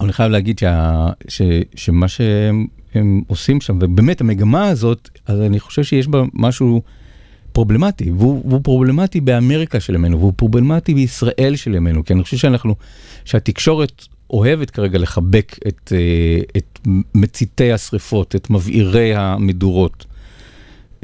[0.00, 1.42] אני חייב להגיד שה, ש,
[1.74, 6.82] שמה שהם עושים שם, ובאמת המגמה הזאת, אז אני חושב שיש בה משהו
[7.52, 12.36] פרובלמטי, והוא, והוא פרובלמטי באמריקה של ימינו, והוא פרובלמטי בישראל של ימינו, כי אני חושב
[12.36, 12.74] שאנחנו,
[13.24, 16.78] שהתקשורת אוהבת כרגע לחבק את, אה, את
[17.14, 20.04] מציתי השריפות, את מבעירי המדורות,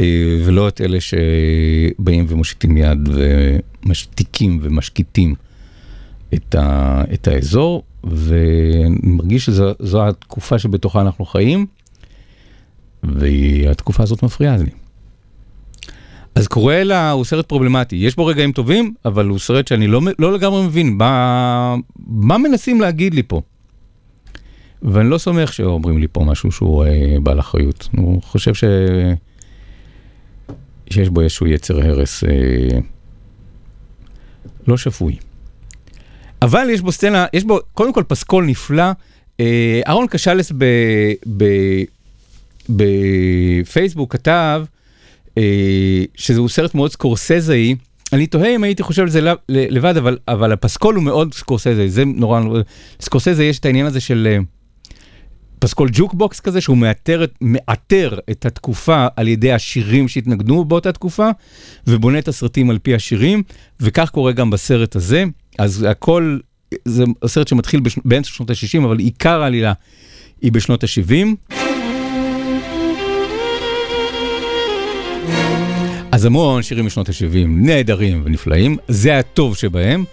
[0.01, 5.35] אה, ולא את אלה שבאים ומושיטים יד ומשתיקים ומשקיטים
[6.35, 11.67] את, ה, את האזור, ואני מרגיש שזו התקופה שבתוכה אנחנו חיים,
[13.03, 14.71] והתקופה הזאת מפריעה לי.
[16.35, 20.33] אז קורלה הוא סרט פרובלמטי, יש בו רגעים טובים, אבל הוא סרט שאני לא, לא
[20.33, 21.75] לגמרי מבין מה,
[22.07, 23.43] מה מנסים להגיד לי פה.
[24.83, 27.89] ואני לא סומך שאומרים לי פה משהו שהוא אה, בעל אחריות.
[27.99, 28.65] אני חושב ש...
[30.91, 32.79] שיש בו איזשהו יצר הרס אה,
[34.67, 35.17] לא שפוי.
[36.43, 38.91] אבל יש בו סצנה, יש בו קודם כל פסקול נפלא.
[39.41, 40.53] אה, אהרון קשלס
[42.69, 44.65] בפייסבוק כתב,
[46.15, 47.75] שזהו סרט מאוד סקורסזאי.
[48.13, 52.05] אני תוהה אם הייתי חושב על זה לבד, אבל, אבל הפסקול הוא מאוד סקורסזאי, זה
[52.05, 52.41] נורא,
[53.01, 54.39] סקורסזאי יש את העניין הזה של אה,
[55.59, 61.29] פסקול ג'וקבוקס כזה, שהוא מאתר, מאתר את התקופה על ידי השירים שהתנגנו באותה תקופה,
[61.87, 63.43] ובונה את הסרטים על פי השירים,
[63.81, 65.25] וכך קורה גם בסרט הזה.
[65.59, 66.39] אז הכל,
[66.85, 67.81] זה סרט שמתחיל.
[68.05, 69.73] באמצע שנות ה-60, אבל עיקר העלילה
[70.43, 71.62] היא בשנות ה-70.
[76.13, 80.05] אז המון שירים משנות ה-70 נהדרים ונפלאים, זה הטוב שבהם,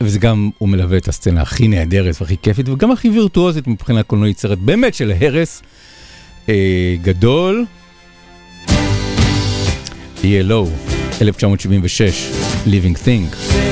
[0.00, 4.38] וזה גם, הוא מלווה את הסצנה הכי נהדרת והכי כיפית, וגם הכי וירטואוזית מבחינה קולנועית,
[4.38, 5.62] סרט באמת של הרס
[6.48, 7.64] אה, גדול.
[10.22, 10.66] ELO,
[11.20, 12.30] 1976,
[12.66, 13.69] Living Thing.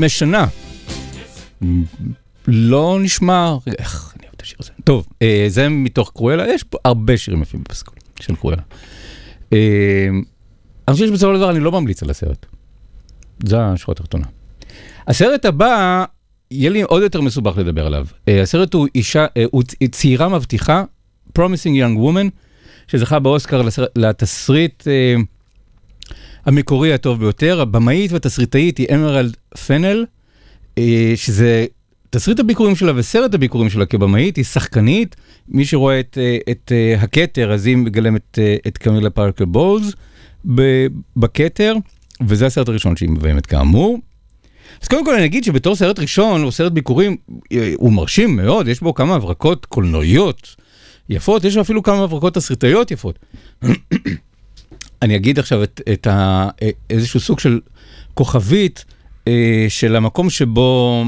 [0.00, 0.46] 45 שנה.
[2.48, 4.70] לא נשמע, איך אני אוהב את השיר הזה.
[4.84, 8.62] טוב, אה, זה מתוך קרואלה, יש פה הרבה שירים יפים בפסקול של קרואלה.
[9.52, 10.08] אה,
[10.88, 12.46] אני חושב שבסופו של דבר אני לא ממליץ על הסרט.
[13.44, 14.26] זה השורה התחתונה.
[15.06, 16.04] הסרט הבא,
[16.50, 18.06] יהיה לי עוד יותר מסובך לדבר עליו.
[18.28, 20.84] אה, הסרט הוא אישה, הוא צעירה מבטיחה,
[21.38, 22.30] Promising Young Woman,
[22.86, 23.62] שזכה באוסקר
[23.96, 24.84] לתסריט
[26.46, 27.60] המקורי הטוב ביותר.
[27.60, 30.04] הבמאית והתסריטאית היא אמרלד פנל,
[30.78, 31.66] אה, שזה
[32.10, 35.16] תסריט הביקורים שלה וסרט הביקורים שלה כבמאית, היא שחקנית.
[35.48, 39.92] מי שרואה את, אה, את אה, הכתר, אז היא מגלם את, קמילה פארקר בולס
[40.54, 41.74] ב- בכתר,
[42.26, 43.98] וזה הסרט הראשון שהיא מביימת כאמור.
[44.82, 47.16] אז קודם כל אני אגיד שבתור סרט ראשון או סרט ביקורים,
[47.76, 50.56] הוא מרשים מאוד, יש בו כמה הברקות קולנועיות
[51.08, 53.18] יפות, יש אפילו כמה הברקות תסריטאיות יפות.
[55.02, 56.48] אני אגיד עכשיו את, את ה,
[56.90, 57.60] איזשהו סוג של
[58.14, 58.84] כוכבית
[59.28, 61.04] אה, של המקום שבו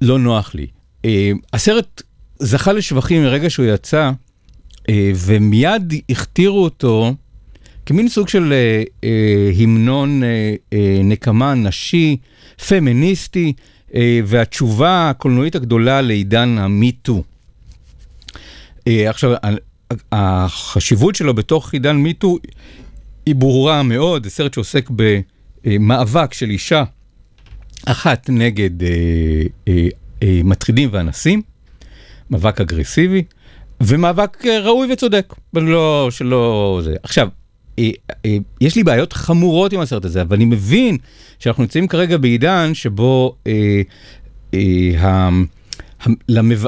[0.00, 0.66] לא נוח לי.
[1.04, 2.02] אה, הסרט
[2.38, 4.10] זכה לשבחים מרגע שהוא יצא,
[4.88, 7.14] אה, ומיד הכתירו אותו
[7.86, 12.16] כמין סוג של אה, אה, המנון אה, אה, נקמה נשי,
[12.68, 13.52] פמיניסטי,
[13.94, 17.22] אה, והתשובה הקולנועית הגדולה לעידן המיטו.
[18.88, 19.34] אה, עכשיו,
[20.12, 22.38] החשיבות שלו בתוך עידן מיטו
[23.26, 24.90] היא ברורה מאוד, זה סרט שעוסק
[25.64, 26.84] במאבק של אישה
[27.86, 28.88] אחת נגד אה,
[29.68, 29.86] אה,
[30.22, 31.42] אה, מטרידים ואנסים,
[32.30, 33.22] מאבק אגרסיבי,
[33.80, 36.94] ומאבק אה, ראוי וצודק, לא, שלא זה.
[37.02, 37.28] עכשיו,
[37.78, 37.90] אה,
[38.26, 40.96] אה, יש לי בעיות חמורות עם הסרט הזה, אבל אני מבין
[41.38, 43.82] שאנחנו נמצאים כרגע בעידן שבו אה,
[44.54, 44.60] אה,
[45.08, 45.30] ה-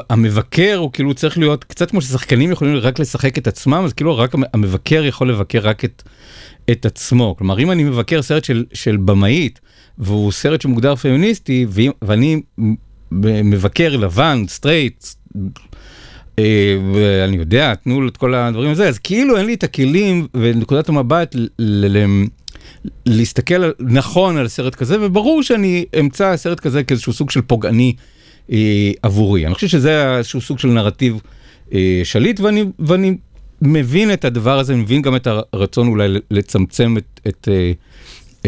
[0.09, 4.17] המבקר הוא כאילו צריך להיות קצת כמו ששחקנים יכולים רק לשחק את עצמם, אז כאילו
[4.17, 6.03] רק המ- המבקר יכול לבקר רק את,
[6.71, 7.35] את עצמו.
[7.37, 9.59] כלומר, אם אני מבקר סרט של, של במאית,
[9.97, 11.65] והוא סרט שמוגדר פמיניסטי,
[12.01, 12.41] ואני
[13.43, 15.05] מבקר לבן, סטרייט,
[16.39, 20.27] אה, ואני יודע, תנו לו את כל הדברים הזה, אז כאילו אין לי את הכלים
[20.33, 21.35] ונקודת המבט
[23.05, 27.93] להסתכל נכון על סרט כזה, וברור שאני אמצא סרט כזה כאיזשהו סוג של פוגעני
[29.01, 29.45] עבורי.
[29.45, 31.21] אני חושב שזה איזשהו סוג של נרטיב
[31.73, 33.17] אה, שליט, ואני, ואני
[33.61, 37.71] מבין את הדבר הזה, מבין גם את הרצון אולי לצמצם את, את, אה,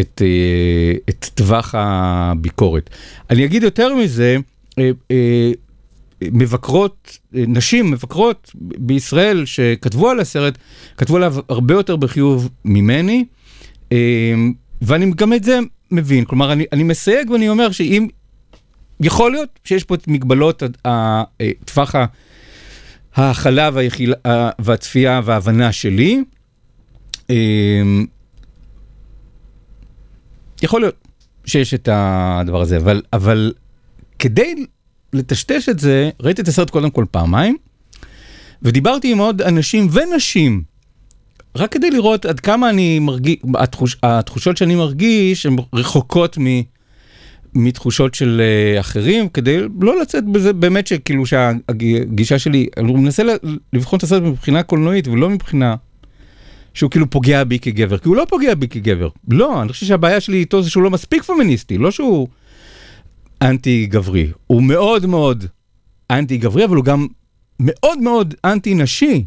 [0.02, 2.90] את, אה, את טווח הביקורת.
[3.30, 4.38] אני אגיד יותר מזה,
[4.80, 5.52] אה, אה,
[6.22, 10.58] מבקרות, אה, נשים מבקרות בישראל שכתבו על הסרט,
[10.98, 13.26] כתבו עליו הרבה יותר בחיוב ממני,
[13.92, 13.98] אה,
[14.82, 15.60] ואני גם את זה
[15.92, 16.26] מבין.
[16.26, 18.08] כלומר, אני, אני מסייג ואני אומר שאם,
[19.02, 21.96] יכול להיות שיש פה את מגבלות ה- ה- אה, טווח
[23.16, 26.24] ההכלה והיחילה, ה- והצפייה וההבנה שלי.
[27.30, 27.82] אה,
[30.64, 30.96] יכול להיות
[31.46, 33.54] שיש את הדבר הזה, אבל, אבל
[34.20, 34.66] כדי
[35.14, 37.58] לטשטש את זה, ראיתי את הסרט קודם כל פעמיים,
[38.62, 40.64] ודיברתי עם עוד אנשים ונשים,
[41.56, 46.44] רק כדי לראות עד כמה אני מרגיש, התחוש, התחושות שאני מרגיש הן רחוקות מ,
[47.54, 53.24] מתחושות של uh, אחרים, כדי לא לצאת בזה באמת שכאילו שהגישה שלי, אני מנסה
[53.74, 55.76] לבחון את הסרט מבחינה קולנועית ולא מבחינה
[56.74, 59.10] שהוא כאילו פוגע בי כגבר, כי הוא לא פוגע בי כגבר.
[59.28, 62.28] לא, אני חושב שהבעיה שלי איתו זה שהוא לא מספיק פמיניסטי, לא שהוא
[63.42, 64.32] אנטי גברי.
[64.48, 65.46] הוא מאוד מאוד
[66.12, 67.08] אנטי גברי, אבל הוא גם
[67.60, 69.26] מאוד מאוד אנטי נשי.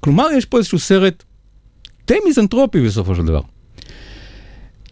[0.00, 1.24] כלומר, יש פה איזשהו סרט
[2.06, 3.40] די מיזנטרופי בסופו של דבר.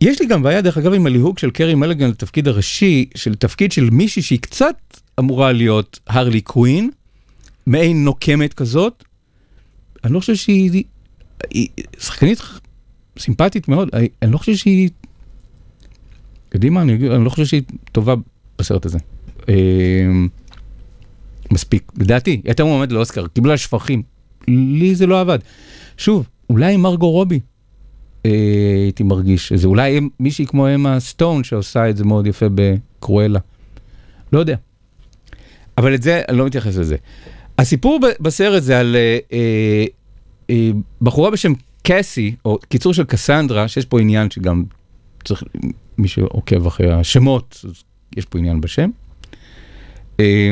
[0.01, 3.73] יש לי גם בעיה, דרך אגב, עם הליהוק של קרי מלגן לתפקיד הראשי, של תפקיד
[3.73, 4.77] של מישהי שהיא קצת
[5.19, 6.91] אמורה להיות הרלי קווין,
[7.67, 9.05] מעין נוקמת כזאת.
[10.05, 10.85] אני לא חושב שהיא...
[11.51, 12.39] היא שחקנית
[13.19, 13.89] סימפטית מאוד,
[14.23, 14.91] אני, לא חושב שהיא...
[16.55, 18.15] יודעים מה, אני, אני לא חושב שהיא טובה
[18.59, 18.99] בסרט הזה.
[19.49, 20.29] אמ,
[21.53, 24.03] מספיק, לדעתי, היא הייתה מועמדת לאוסקר, קיבלה שפכים.
[24.49, 25.39] לי זה לא עבד.
[25.97, 27.41] שוב, אולי מרגו רובי,
[28.25, 33.39] הייתי מרגיש שזה, אולי הם- מישהי כמו אמה סטון שעושה את זה מאוד יפה בקרואלה.
[34.33, 34.57] לא יודע.
[35.79, 36.97] אבל את זה, אני לא מתייחס לזה.
[37.59, 39.85] הסיפור בסרט זה על אה, אה,
[40.51, 40.71] אה,
[41.03, 41.53] בחורה בשם
[41.83, 44.65] קאסי, או קיצור של קסנדרה, שיש פה עניין שגם
[45.25, 45.43] צריך,
[45.99, 47.65] מי שעוקב אחרי השמות,
[48.17, 48.91] יש פה עניין בשם.
[50.21, 50.51] אה,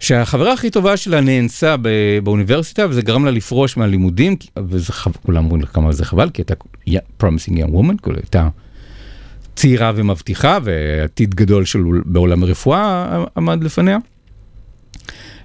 [0.00, 1.74] שהחברה הכי טובה שלה נאנסה
[2.22, 4.36] באוניברסיטה, וזה גרם לה לפרוש מהלימודים,
[4.68, 5.10] וזה חב...
[5.26, 6.54] כולם לה כמה זה חבל, כי הייתה
[7.22, 8.48] promising young woman, כאילו הייתה
[9.56, 13.98] צעירה ומבטיחה, ועתיד גדול של בעולם הרפואה עמד לפניה.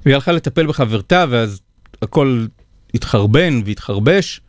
[0.05, 1.61] והיא הלכה לטפל בחברתה, ואז
[2.01, 2.45] הכל
[2.93, 4.41] התחרבן והתחרבש,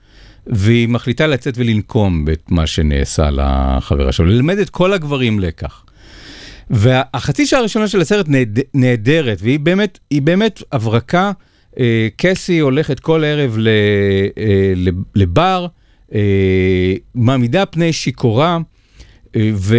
[0.47, 5.85] והיא מחליטה לצאת ולנקום את מה שנעשה לחברה שלו, ללמד את כל הגברים לקח.
[6.71, 11.33] והחצי שעה הראשונה של הסרט נהד, נהדרת, והיא באמת, היא באמת הברקה.
[11.79, 14.73] אה, קסי הולכת כל ערב אה,
[15.15, 15.67] לבר,
[16.15, 18.59] אה, מעמידה פני שיכורה,
[19.55, 19.77] ו,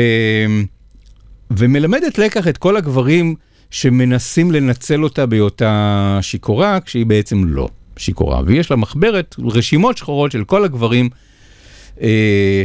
[1.51, 3.35] ומלמדת לקח את כל הגברים
[3.71, 8.41] שמנסים לנצל אותה בהיותה שיכורה, כשהיא בעצם לא שיכורה.
[8.45, 11.09] ויש לה מחברת, רשימות שחורות של כל הגברים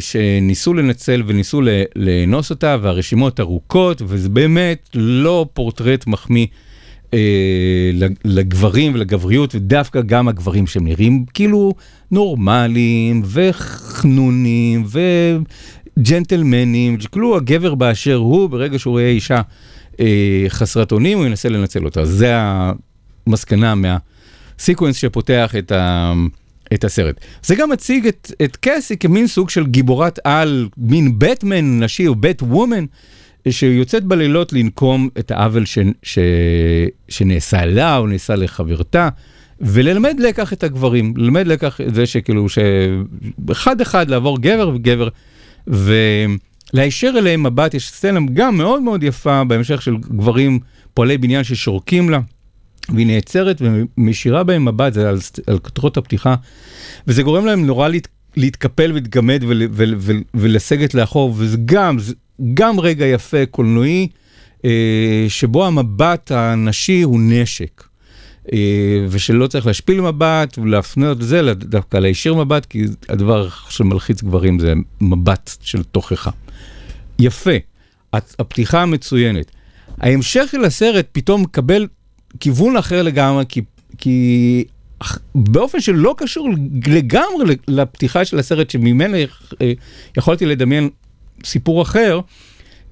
[0.00, 1.60] שניסו לנצל וניסו
[1.96, 6.46] לאנוס אותה, והרשימות ארוכות, וזה באמת לא פורטרט מחמיא
[7.14, 7.18] אה,
[7.92, 11.74] לג- לגברים ולגבריות, ודווקא גם הגברים שהם נראים כאילו
[12.10, 14.84] נורמליים וחנונים
[15.96, 19.40] וג'נטלמנים, כאילו הגבר באשר הוא, ברגע שהוא רואה אישה
[20.00, 22.04] אה, חסרת אונים, הוא ינסה לנצל אותה.
[22.04, 22.32] זה
[23.26, 26.12] המסקנה מהסיקוונס שפותח את ה...
[26.74, 27.20] את הסרט.
[27.42, 32.14] זה גם מציג את, את קאסי כמין סוג של גיבורת על, מין בטמן נשי או
[32.14, 32.84] בט וומן,
[33.48, 36.18] שיוצאת בלילות לנקום את העוול ש, ש,
[37.08, 39.08] שנעשה לה או נעשה לחברתה,
[39.60, 45.08] וללמד לקח את הגברים, ללמד לקח את זה שכאילו, שאחד אחד לעבור גבר וגבר,
[45.66, 50.58] ולהישר אליהם מבט, יש סצנה גם מאוד מאוד יפה בהמשך של גברים
[50.94, 52.20] פועלי בניין ששורקים לה.
[52.94, 56.34] והיא נעצרת ומשאירה בהם מבט, זה על, על כותרות הפתיחה,
[57.06, 61.96] וזה גורם להם נורא להת, להתקפל ולהתגמד ול, ול, ול, ולסגת לאחור, וזה גם,
[62.54, 64.08] גם רגע יפה קולנועי,
[64.64, 67.82] אה, שבו המבט הנשי הוא נשק.
[68.52, 74.72] אה, ושלא צריך להשפיל מבט ולהפנות זה, דווקא להישיר מבט, כי הדבר שמלחיץ גברים זה
[75.00, 76.30] מבט של תוכחה.
[77.18, 77.56] יפה,
[78.12, 79.50] הפתיחה המצוינת.
[79.98, 81.86] ההמשך של הסרט פתאום מקבל
[82.40, 83.60] כיוון אחר לגמרי, כי,
[83.98, 84.64] כי
[85.34, 86.48] באופן שלא קשור
[86.86, 89.16] לגמרי לפתיחה של הסרט, שממנה
[89.62, 89.72] אה,
[90.16, 90.88] יכולתי לדמיין
[91.44, 92.20] סיפור אחר,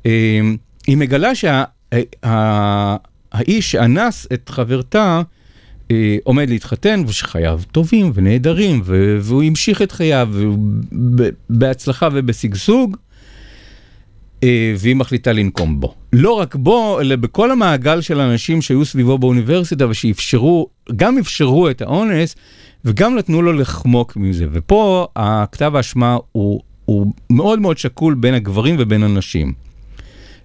[0.07, 0.41] אה,
[0.87, 2.63] היא מגלה שהאיש
[3.73, 5.23] שאנס את חברתה,
[5.91, 8.83] אה, עומד להתחתן, ושחייו טובים ונהדרים,
[9.21, 10.29] והוא המשיך את חייו
[11.51, 12.97] בהצלחה ובשגשוג.
[14.79, 15.95] והיא מחליטה לנקום בו.
[16.13, 21.83] לא רק בו, אלא בכל המעגל של האנשים שהיו סביבו באוניברסיטה ושאפשרו, גם אפשרו את
[21.83, 22.37] האונס
[22.85, 24.47] וגם נתנו לו לחמוק מזה.
[24.53, 29.53] ופה הכתב האשמה הוא, הוא מאוד מאוד שקול בין הגברים ובין הנשים.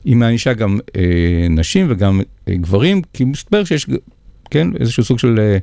[0.06, 3.86] היא מענישה גם אה, נשים וגם אה, גברים, כי מסתבר שיש,
[4.52, 5.58] כן, איזשהו סוג של אה,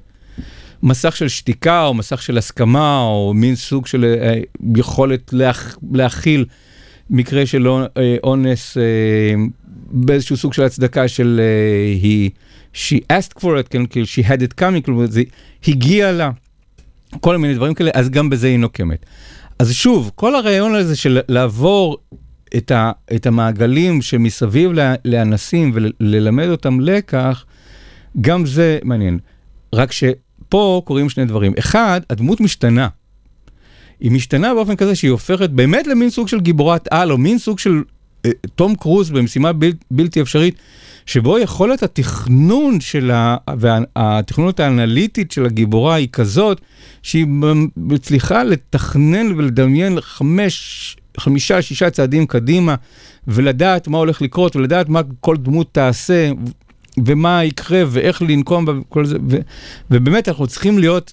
[0.83, 4.40] מסך של שתיקה או מסך של הסכמה או מין סוג של אה,
[4.77, 6.44] יכולת להכ, להכיל.
[7.11, 7.69] מקרה של
[8.25, 8.83] אונס אה,
[9.90, 12.31] באיזשהו סוג של הצדקה של אה, היא,
[12.75, 15.23] she asked for it, כן, כאילו she had it coming, כאילו זה
[15.69, 16.31] הגיע לה,
[17.21, 19.07] כל מיני דברים כאלה, אז גם בזה היא נוקמת.
[19.59, 21.98] אז שוב, כל הרעיון הזה של לעבור
[22.57, 24.71] את, ה, את המעגלים שמסביב
[25.04, 27.44] לאנסים וללמד אותם לקח,
[28.21, 29.19] גם זה מעניין.
[29.75, 31.52] רק שפה קורים שני דברים.
[31.59, 32.88] אחד, הדמות משתנה.
[34.01, 37.59] היא משתנה באופן כזה שהיא הופכת באמת למין סוג של גיבורת על, או מין סוג
[37.59, 37.83] של
[38.25, 40.55] אה, תום קרוז במשימה בל, בלתי אפשרית,
[41.07, 43.37] שבו יכולת התכנון של ה...
[43.57, 46.61] והתכנונות האנליטית של הגיבורה היא כזאת,
[47.03, 47.27] שהיא
[47.77, 52.75] מצליחה לתכנן ולדמיין חמש, חמישה, שישה צעדים קדימה,
[53.29, 56.31] ולדעת מה הולך לקרות, ולדעת מה כל דמות תעשה,
[57.07, 59.37] ומה יקרה, ואיך לנקום וכל זה, ו,
[59.90, 61.13] ובאמת אנחנו צריכים להיות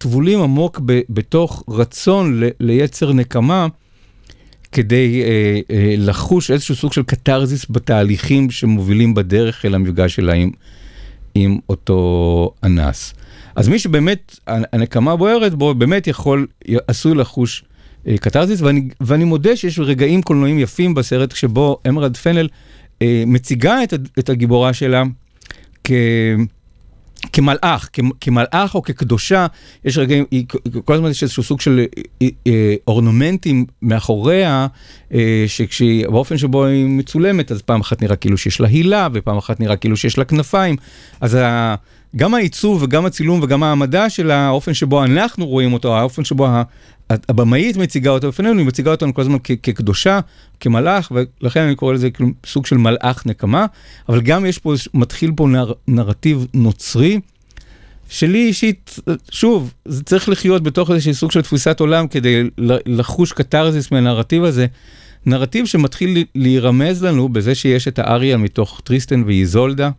[0.00, 3.66] טבולים עמוק ב, בתוך רצון ל, ליצר נקמה,
[4.72, 10.50] כדי אה, אה, לחוש איזשהו סוג של קתרזיס בתהליכים שמובילים בדרך אל המפגש שלה עם,
[11.34, 13.14] עם אותו אנס.
[13.56, 16.46] אז מי שבאמת הנקמה בוערת בו, באמת יכול,
[16.88, 17.64] עשוי לחוש
[18.06, 22.48] אה, קתרזיס, ואני, ואני מודה שיש רגעים קולנועיים יפים בסרט שבו אמרד פנל
[23.02, 25.02] אה, מציגה את, את הגיבורה שלה
[25.84, 25.90] כ...
[27.32, 27.88] כמלאך,
[28.20, 29.46] כמלאך או כקדושה,
[29.84, 30.24] יש רגעים,
[30.84, 31.86] כל הזמן יש איזשהו סוג של
[32.22, 34.66] אה, אה, אורנומנטים מאחוריה,
[35.14, 39.38] אה, שכשהיא, באופן שבו היא מצולמת, אז פעם אחת נראה כאילו שיש לה הילה, ופעם
[39.38, 40.76] אחת נראה כאילו שיש לה כנפיים.
[41.20, 41.74] אז ה,
[42.16, 46.48] גם העיצוב וגם הצילום וגם העמדה של האופן שבו אנחנו רואים אותו, האופן שבו
[47.10, 50.20] הבמאית מציגה אותו בפנינו, היא מציגה אותנו כל הזמן כקדושה,
[50.60, 53.66] כמלאך, ולכן אני קורא לזה כאילו סוג של מלאך נקמה,
[54.08, 57.20] אבל גם יש פה, מתחיל פה נר, נרטיב נוצרי.
[58.08, 58.98] שלי אישית,
[59.30, 62.42] שוב, זה צריך לחיות בתוך איזשהו סוג של תפיסת עולם כדי
[62.86, 64.66] לחוש קתרזיס מהנרטיב הזה.
[65.26, 69.90] נרטיב שמתחיל להירמז לנו בזה שיש את האריה מתוך טריסטן ואיזולדה,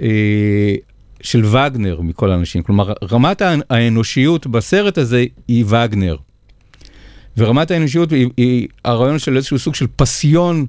[0.00, 0.74] אה,
[1.20, 2.62] של וגנר מכל האנשים.
[2.62, 6.16] כלומר, רמת האנ- האנושיות בסרט הזה היא וגנר.
[7.36, 10.66] ורמת האנושיות היא, היא הרעיון של איזשהו סוג של פסיון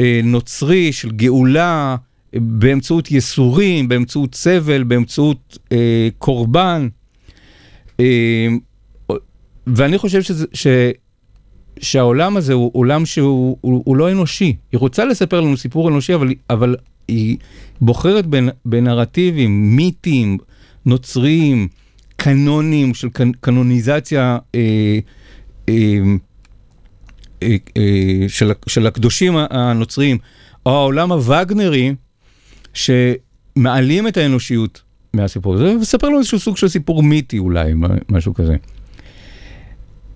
[0.00, 1.96] אה, נוצרי, של גאולה,
[2.34, 6.88] אה, באמצעות ייסורים, באמצעות סבל, באמצעות אה, קורבן.
[8.00, 8.46] אה,
[9.66, 10.66] ואני חושב שזה, ש,
[11.80, 14.56] שהעולם הזה הוא עולם שהוא הוא, הוא לא אנושי.
[14.72, 16.76] היא רוצה לספר לנו סיפור אנושי, אבל, אבל
[17.08, 17.36] היא
[17.80, 18.24] בוחרת
[18.64, 20.38] בנרטיבים מיתיים,
[20.86, 21.68] נוצריים,
[22.16, 24.98] קנונים של קנ, קנוניזציה אה,
[25.68, 25.98] אה,
[27.42, 30.18] אה, אה, של, של הקדושים הנוצריים,
[30.66, 31.94] או העולם הווגנרי,
[32.74, 34.82] שמעלים את האנושיות
[35.14, 37.72] מהסיפור הזה, ומספר לנו איזשהו סוג של סיפור מיתי אולי,
[38.08, 38.56] משהו כזה.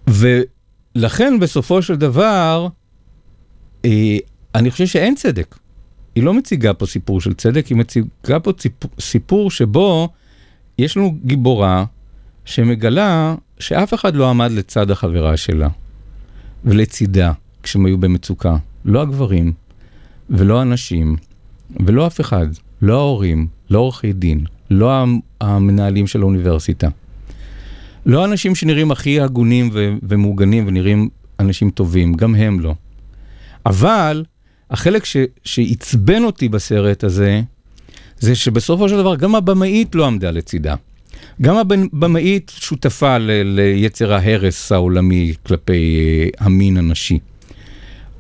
[0.07, 2.69] ולכן בסופו של דבר,
[3.85, 4.17] אה,
[4.55, 5.57] אני חושב שאין צדק.
[6.15, 8.53] היא לא מציגה פה סיפור של צדק, היא מציגה פה
[9.01, 10.09] סיפור, שבו
[10.79, 11.85] יש לנו גיבורה
[12.45, 15.69] שמגלה שאף אחד לא עמד לצד החברה שלה
[16.65, 18.57] ולצידה כשהם היו במצוקה.
[18.85, 19.53] לא הגברים
[20.31, 21.17] ולא הנשים
[21.87, 22.47] ולא אף אחד,
[22.83, 25.05] לא ההורים, לא עורכי דין, לא
[25.41, 26.89] המנהלים של האוניברסיטה.
[28.07, 29.71] לא אנשים שנראים הכי הגונים
[30.03, 31.09] ומוגנים ונראים
[31.41, 32.75] אנשים טובים, גם הם לא.
[33.67, 34.25] אבל
[34.71, 37.41] החלק ש- שעצבן אותי בסרט הזה,
[38.19, 40.75] זה שבסופו של דבר גם הבמאית לא עמדה לצידה.
[41.43, 46.01] גם הבמאית שותפה ל- ליצר ההרס העולמי כלפי
[46.33, 47.19] uh, המין הנשי,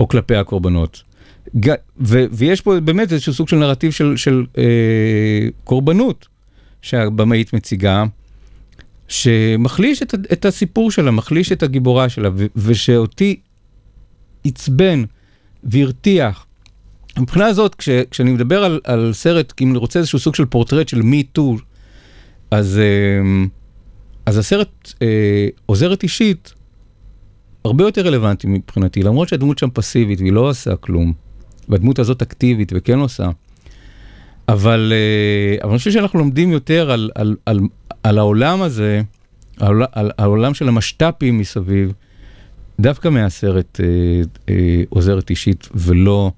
[0.00, 1.02] או כלפי הקורבנות.
[2.00, 4.58] ו- ויש פה באמת איזשהו סוג של נרטיב של, של uh,
[5.64, 6.26] קורבנות
[6.82, 8.04] שהבמאית מציגה,
[9.08, 13.40] שמחליש את, את הסיפור שלה, מחליש את הגיבורה שלה, ו- ושאותי
[14.44, 15.04] עצבן
[15.64, 16.46] והרתיח.
[17.18, 20.88] מבחינה הזאת, כש, כשאני מדבר על, על סרט, אם אני רוצה איזשהו סוג של פורטרט
[20.88, 21.56] של מי טו,
[22.50, 23.44] אז, אה,
[24.26, 26.54] אז הסרט אה, עוזרת אישית
[27.64, 31.12] הרבה יותר רלוונטי מבחינתי, למרות שהדמות שם פסיבית והיא לא עושה כלום,
[31.68, 33.28] והדמות הזאת אקטיבית וכן עושה.
[34.48, 37.60] אבל, אה, אבל אני חושב שאנחנו לומדים יותר על, על, על,
[38.02, 39.02] על העולם הזה,
[39.60, 41.92] על, על, על העולם של המשת"פים מסביב,
[42.80, 43.86] דווקא מהסרט אה,
[44.48, 46.32] אה, עוזרת אישית ולא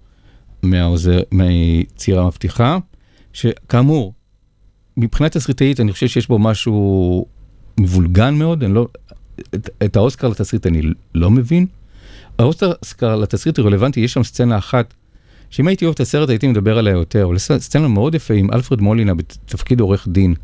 [0.62, 2.78] מהעוזר, מהיצירה מבטיחה,
[3.32, 4.12] שכאמור,
[4.96, 7.26] מבחינת תסריטאית אני חושב שיש בו משהו
[7.80, 8.88] מבולגן מאוד, אני לא,
[9.54, 10.82] את, את האוסקר לתסריט אני
[11.14, 11.66] לא מבין.
[12.38, 14.94] האוסקר לתסריט הוא רלוונטי, יש שם סצנה אחת,
[15.50, 18.80] שאם הייתי אוהב את הסרט הייתי מדבר עליה יותר, אבל סצנה מאוד יפה עם אלפרד
[18.80, 20.34] מולינה בתפקיד עורך דין.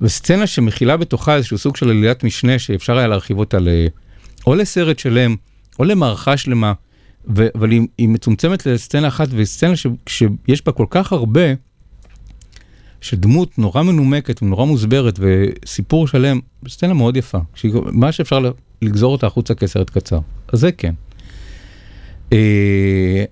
[0.00, 3.68] וסצנה שמכילה בתוכה איזשהו סוג של עלילת משנה שאפשר היה להרחיב אותה ל...
[4.46, 5.36] או לסרט שלם,
[5.78, 6.72] או למערכה שלמה,
[7.36, 7.46] ו...
[7.54, 9.86] אבל היא, היא מצומצמת לסצנה אחת, וסצנה ש...
[10.06, 11.54] שיש בה כל כך הרבה,
[13.00, 17.72] שדמות נורא מנומקת ונורא מוסברת, וסיפור שלם, סצנה מאוד יפה, שהיא...
[17.92, 18.38] מה שאפשר
[18.82, 20.18] לגזור אותה החוצה כסרט קצר.
[20.52, 20.94] אז זה כן.
[22.32, 23.24] אה,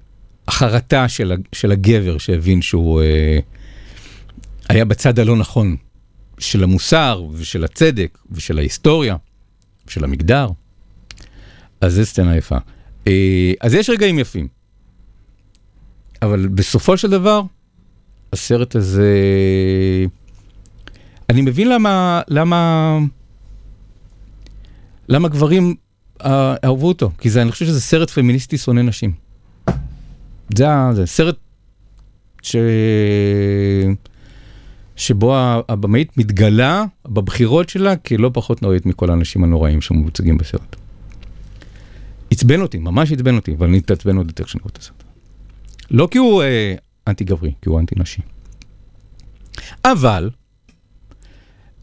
[0.49, 3.39] החרטה של, של הגבר שהבין שהוא אה,
[4.69, 5.77] היה בצד הלא נכון
[6.39, 9.17] של המוסר ושל הצדק ושל ההיסטוריה
[9.87, 10.49] ושל המגדר.
[11.81, 12.57] אז זה סצנה יפה.
[13.07, 14.49] אה, אז יש רגעים יפים.
[16.23, 17.43] אבל בסופו של דבר,
[18.33, 19.13] הסרט הזה...
[21.31, 22.99] אני מבין למה, למה,
[25.09, 25.75] למה גברים
[26.25, 29.13] אה, אהבו אותו, כי זה, אני חושב שזה סרט פמיניסטי שונא נשים.
[30.57, 31.37] זה, זה סרט
[32.43, 32.57] ש...
[34.97, 35.37] שבו
[35.69, 40.77] הבמאית מתגלה בבחירות שלה כלא פחות נוראית מכל האנשים הנוראים שמוצגים בסרט.
[42.31, 45.05] עצבן אותי, ממש עצבן אותי, אבל אני אתעצבן עוד יותר כשאני רואה את הסרט.
[45.91, 46.75] לא כי הוא אה,
[47.07, 48.21] אנטי גברי, כי הוא אנטי נשי.
[49.85, 50.31] אבל,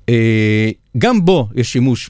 [0.10, 2.10] אה, גם בו יש שימוש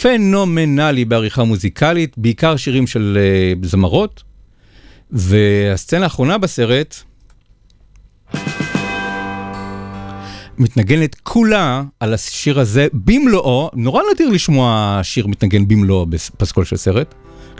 [0.00, 4.22] פנומנלי בעריכה מוזיקלית, בעיקר שירים של אה, זמרות,
[5.10, 6.96] והסצנה האחרונה בסרט,
[10.58, 17.14] מתנגנת כולה על השיר הזה במלואו, נורא נדיר לשמוע שיר מתנגן במלואו בפסקול של סרט,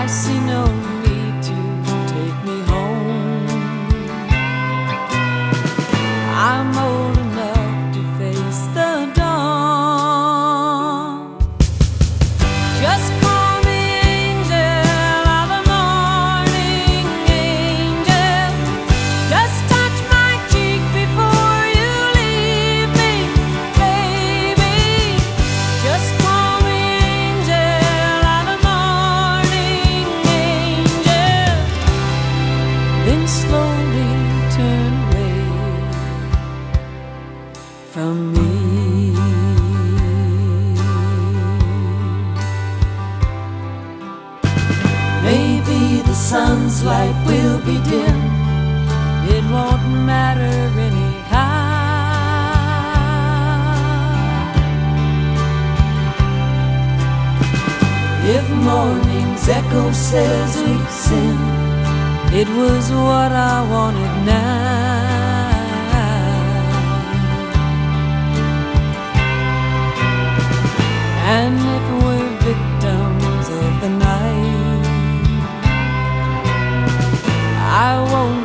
[0.00, 0.89] I see no
[59.50, 61.40] echo says we've sinned,
[62.32, 64.80] it was what I wanted now.
[71.38, 74.86] And if we're victims of the night,
[77.88, 78.39] I won't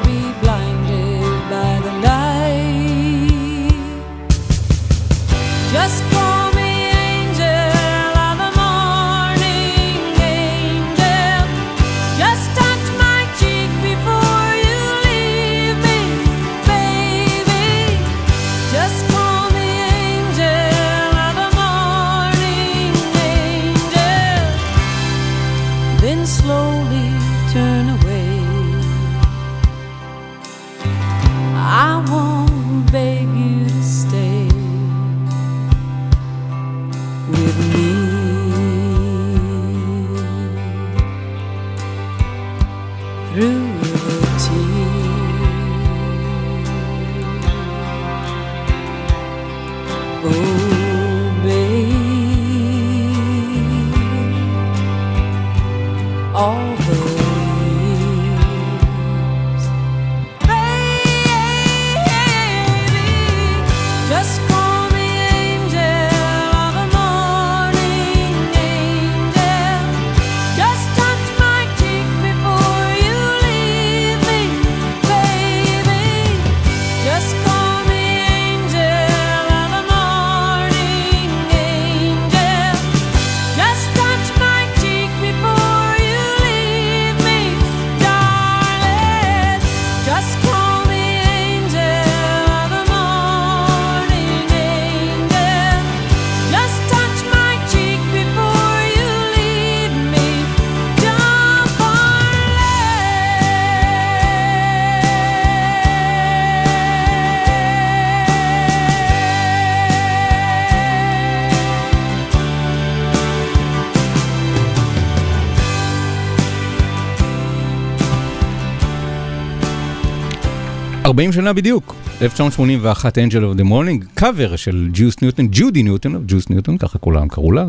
[121.25, 126.19] 80 שנה בדיוק, 1981, Angel of the Morning, קאבר של ג'וס ניוטון, ג'ודי ניוטון, לא,
[126.27, 127.65] ג'וס ניוטון, ככה כולם קראו לה.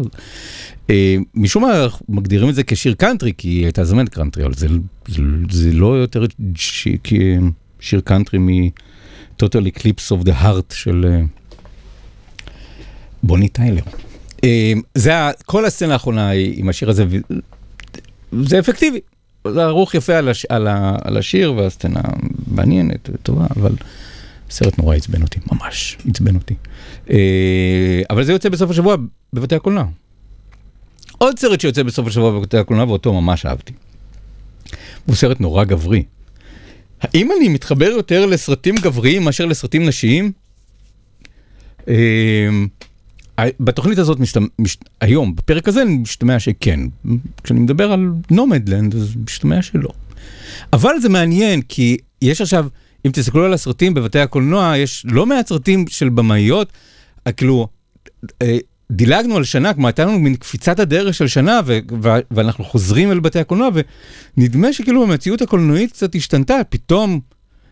[0.90, 4.66] אה, משום מה מגדירים את זה כשיר קאנטרי, כי היא הייתה זמרת קאנטרי, אבל זה,
[5.09, 6.88] זה, זה לא יותר ש...
[7.80, 11.20] שיר קאנטרי מ-Total Eclipse of the Heart של אה,
[13.22, 13.82] בוני טיילר.
[14.44, 15.12] אה, זה,
[15.46, 17.04] כל הסצנה האחרונה עם השיר הזה,
[18.42, 19.00] זה אפקטיבי.
[19.53, 22.01] זה ערוך יפה על, הש, על, ה, על השיר והסצנה
[22.47, 23.72] מעניינת וטובה, אבל
[24.51, 26.55] סרט נורא עצבן אותי, ממש עצבן אותי.
[27.11, 28.97] אה, אבל זה יוצא בסוף השבוע
[29.32, 29.84] בבתי הקולנוע.
[31.18, 33.72] עוד סרט שיוצא בסוף השבוע בבתי הקולנוע ואותו ממש אהבתי.
[35.07, 36.03] הוא סרט נורא גברי.
[37.01, 40.32] האם אני מתחבר יותר לסרטים גבריים מאשר לסרטים נשיים?
[43.61, 44.41] בתוכנית הזאת, משת...
[44.59, 44.78] מש...
[45.01, 46.80] היום, בפרק הזה, משתמע שכן.
[47.43, 49.91] כשאני מדבר על נומדלנד, אז משתמע שלא.
[50.72, 52.66] אבל זה מעניין, כי יש עכשיו,
[53.07, 56.72] אם תסתכלו על הסרטים בבתי הקולנוע, יש לא מעט סרטים של במאיות,
[57.26, 57.68] אה, כאילו,
[58.43, 58.59] אה,
[58.91, 61.78] דילגנו על שנה, כלומר הייתה לנו מין קפיצת הדרך של שנה, ו-
[62.30, 63.68] ואנחנו חוזרים אל בתי הקולנוע,
[64.37, 67.20] ונדמה שכאילו המציאות הקולנועית קצת השתנתה, פתאום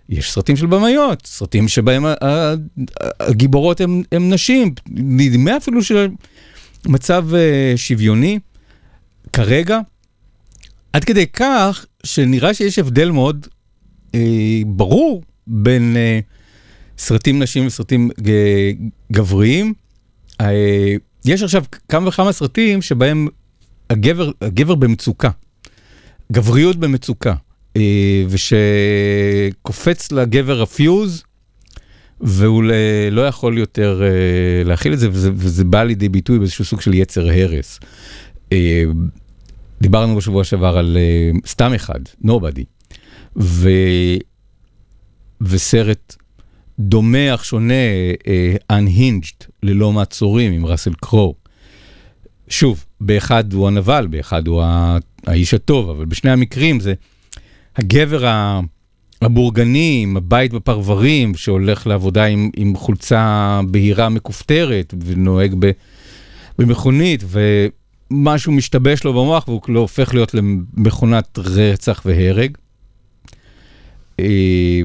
[0.09, 2.05] יש סרטים של במאיות, סרטים שבהם
[3.20, 8.38] הגיבורות הן נשים, נדמה אפילו שמצב אה, שוויוני
[9.32, 9.80] כרגע,
[10.92, 13.46] עד כדי כך שנראה שיש הבדל מאוד
[14.14, 16.20] אה, ברור בין אה,
[16.98, 18.11] סרטים נשים וסרטים
[19.12, 19.74] גבריים.
[20.40, 20.94] אה,
[21.24, 23.28] יש עכשיו כמה וכמה סרטים שבהם
[23.90, 25.30] הגבר, הגבר במצוקה,
[26.32, 27.34] גבריות במצוקה,
[28.29, 31.22] ושקופץ לגבר הפיוז,
[32.20, 32.64] והוא
[33.11, 36.95] לא יכול יותר אה, להכיל את זה, וזה, וזה בא לידי ביטוי באיזשהו סוג של
[36.95, 37.81] יצר הרס.
[38.53, 38.85] אה,
[39.81, 42.64] דיברנו בשבוע שעבר על אה, סתם אחד, נובדי,
[43.37, 43.68] ו...
[45.41, 46.16] וסרט
[47.35, 47.75] אך שונה,
[48.27, 51.35] אה, Unhinged, ללא מעצורים, עם ראסל קרו.
[52.49, 54.62] שוב, באחד הוא הנבל, באחד הוא
[55.27, 56.95] האיש הטוב, אבל בשני המקרים זה
[57.77, 58.61] הגבר ה-
[59.22, 65.70] הבורגני עם הבית בפרברים, שהולך לעבודה עם, עם חולצה בהירה מכופתרת ונוהג ב,
[66.59, 67.25] במכונית,
[68.11, 72.57] ומשהו משתבש לו במוח והוא לא הופך להיות למכונת רצח והרג.
[74.20, 74.81] אה,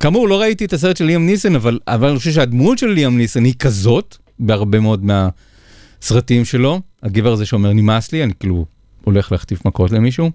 [0.00, 3.18] כאמור, לא ראיתי את הסרט של ליאם ניסן, אבל, אבל אני חושב שהדמות של ליאם
[3.18, 6.80] ניסן היא כזאת, בהרבה מאוד מהסרטים שלו.
[7.02, 8.66] הגבר הזה שאומר, נמאס לי, אני כאילו
[9.04, 10.30] הולך להחטיף מכות למישהו.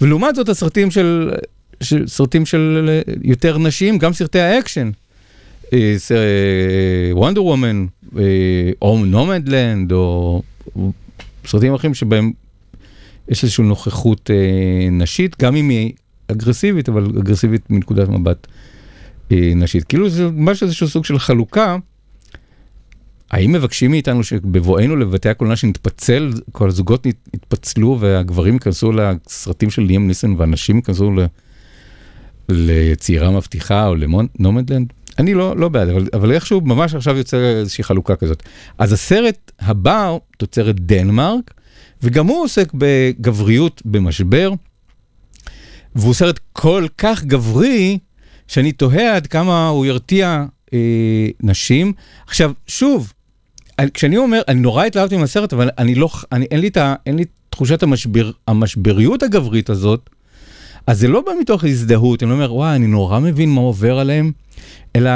[0.00, 1.30] ולעומת זאת, הסרטים של,
[2.06, 4.90] סרטים של אה, יותר נשים, גם סרטי האקשן.
[7.12, 7.86] וונדר וומן,
[8.82, 10.42] או נומדלנד, או
[10.76, 10.92] או
[11.46, 12.32] סרטים אחרים שבהם
[13.28, 15.92] יש איזושהי נוכחות אה, נשית, גם אם היא
[16.28, 18.46] אגרסיבית, אבל אגרסיבית מנקודת מבט
[19.32, 19.84] אה, נשית.
[19.84, 21.76] כאילו זה ממש איזשהו סוג של חלוקה.
[23.30, 30.08] האם מבקשים מאיתנו שבבואנו לבתי הקולנוע שנתפצל, כל הזוגות יתפצלו והגברים ייכנסו לסרטים של ליאם
[30.08, 31.26] ניסן והנשים ייכנסו ל-
[32.48, 34.92] לצעירה מבטיחה או לנומדלנד?
[35.18, 38.42] אני לא, לא בעד, אבל, אבל איכשהו ממש עכשיו יוצא איזושהי חלוקה כזאת.
[38.78, 41.54] אז הסרט הבא, תוצרת דנמרק,
[42.02, 44.50] וגם הוא עוסק בגבריות במשבר,
[45.94, 47.98] והוא סרט כל כך גברי,
[48.48, 50.44] שאני תוהה עד כמה הוא ירתיע
[51.42, 51.92] נשים.
[52.26, 53.12] עכשיו, שוב,
[53.78, 56.94] אני- כשאני אומר, אני נורא התלהבתי מהסרט, אבל אני לא, אני, אין, לי את ה,
[57.06, 60.10] אין לי תחושת המשבר, המשבריות הגברית הזאת,
[60.86, 63.98] אז זה לא בא מתוך הזדהות, אני לא אומר, וואי, אני נורא מבין מה עובר
[63.98, 64.32] עליהם,
[64.96, 65.10] אלא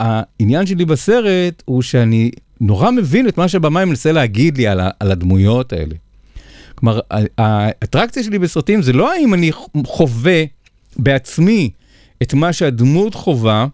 [0.00, 2.30] העניין שלי בסרט הוא שאני
[2.60, 5.94] נורא מבין את מה שהבמאי מנסה להגיד לי על, ה, על הדמויות האלה.
[6.74, 7.00] כלומר,
[7.38, 9.50] האטרקציה שלי בסרטים זה לא האם אני
[9.86, 10.42] חווה
[10.96, 11.70] בעצמי
[12.22, 13.66] את מה שהדמות חווה, אה,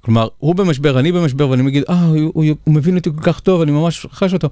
[0.00, 3.72] כלומר, הוא במשבר, אני במשבר, ואני מגיד, אה, הוא, מבין אותי כל כך טוב, אני
[3.72, 4.48] ממש חש אותו.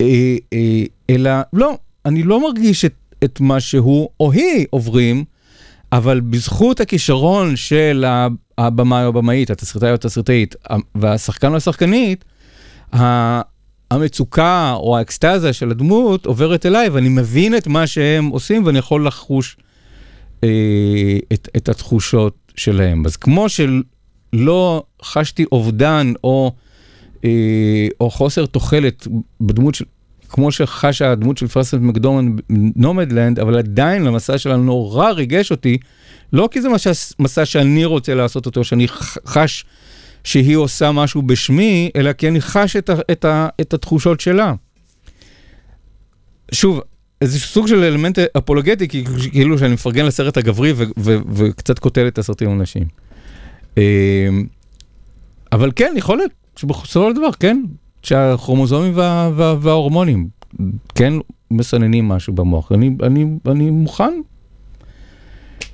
[0.00, 5.24] אה, אה, אלא, לא, אני לא מרגיש את, מה שהוא או היא עוברים,
[5.92, 8.04] אבל בזכות הכישרון של
[8.58, 10.54] הבמאי או הבמאית, התסריטאי או התסריטאית,
[10.94, 12.24] והשחקן או השחקנית,
[13.90, 19.06] המצוקה או האקסטזה של הדמות עוברת אליי, ואני מבין את מה שהם עושים, ואני יכול
[19.06, 19.56] לחוש
[20.44, 20.48] אה,
[21.32, 23.06] את, את התחושות שלהם.
[23.06, 23.48] אז כמו
[24.34, 26.52] שלא חשתי אובדן או,
[27.24, 29.06] אה, או חוסר תוחלת
[29.40, 29.84] בדמות של...
[30.28, 32.36] כמו שחשה הדמות של פרסנט מקדורמן
[32.76, 35.78] נומדלנד, אבל עדיין המסע שלה נורא ריגש אותי,
[36.32, 36.68] לא כי זה
[37.18, 38.88] מסע, שאני רוצה לעשות אותו, שאני
[39.26, 39.64] חש
[40.24, 44.54] שהיא עושה משהו בשמי, אלא כי אני חש את, ה, את, ה, את התחושות שלה.
[46.52, 46.80] שוב,
[47.20, 48.88] איזה סוג של אלמנט אפולוגטי,
[49.32, 53.07] כאילו שאני מפרגן לסרט הגברי ו- ו- וקצת קוטל את הסרטים הנשים.
[53.78, 54.28] אה,
[55.52, 57.62] אבל כן, יכול להיות שבסופו של דבר, כן,
[58.02, 60.28] שהכרומוזומים וה, וה, וההורמונים
[60.94, 61.12] כן
[61.50, 62.72] מסננים משהו במוח.
[62.72, 64.20] אני, אני, אני מוכן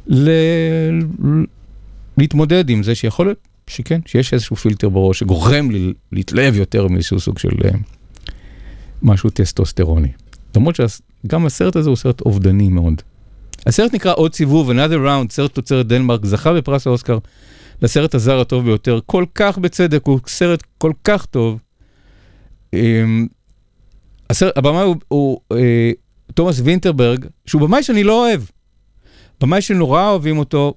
[0.07, 0.31] ל,
[2.17, 7.21] להתמודד עם זה שיכול להיות שכן, שיש איזשהו פילטר בראש שגורם לי להתלהב יותר מאיזשהו
[7.21, 7.71] סוג של אה,
[9.03, 10.13] משהו טסטוסטרוני.
[10.57, 13.03] למרות שגם הסרט הזה הוא סרט אובדני מאוד.
[13.67, 17.19] הסרט נקרא עוד סיבוב, another round, סרט תוצרת דנמרק, זכה בפרס האוסקר
[17.83, 21.59] לסרט הזר הטוב ביותר, כל כך בצדק, הוא סרט כל כך טוב.
[22.73, 23.27] אמ,
[24.31, 25.91] הסרט, הבמאי הוא, הוא אה,
[26.35, 28.41] תומאס וינטרברג, שהוא במאי שאני לא אוהב.
[29.41, 30.75] במאי שנורא אוהבים אותו,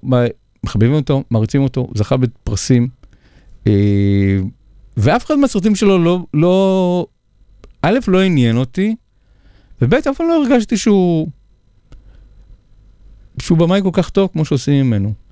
[0.64, 2.88] מחבבים אותו, מעריצים אותו, הוא זכה בפרסים.
[3.66, 4.38] אה,
[4.96, 7.06] ואף אחד מהסרטים שלו לא, לא,
[7.82, 8.94] א', לא עניין אותי,
[9.82, 11.28] וב', אף פעם לא הרגשתי שהוא,
[13.40, 15.27] שהוא במאי כל כך טוב כמו שעושים ממנו.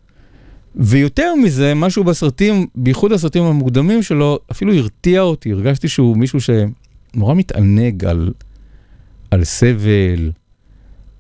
[0.77, 7.35] ויותר מזה, משהו בסרטים, בייחוד הסרטים המוקדמים שלו, אפילו הרתיע אותי, הרגשתי שהוא מישהו שנורא
[7.35, 8.33] מתענג על,
[9.31, 10.31] על סבל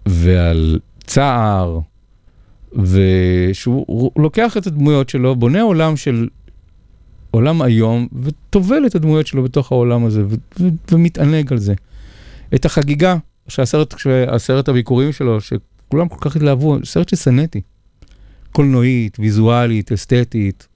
[0.06, 1.80] ועל צער,
[2.72, 6.28] ושהוא הוא לוקח את הדמויות שלו, בונה עולם של
[7.30, 11.74] עולם איום, וטובל את הדמויות שלו בתוך העולם הזה, ו- ו- ומתענג על זה.
[12.54, 13.16] את החגיגה,
[13.48, 13.94] שהסרט,
[14.28, 17.60] הסרט הביקורים שלו, שכולם כל כך התלהבו, סרט ששנאתי.
[18.56, 20.68] קולנועית, ויזואלית, אסתטית,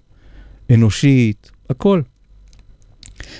[0.74, 2.00] אנושית, הכל.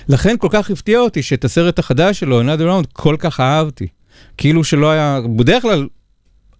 [0.07, 3.87] לכן כל כך הפתיע אותי שאת הסרט החדש שלו, Another Round, כל כך אהבתי.
[4.37, 5.87] כאילו שלא היה, בדרך כלל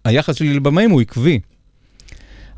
[0.04, 1.40] היחס שלי לבמאים הוא עקבי.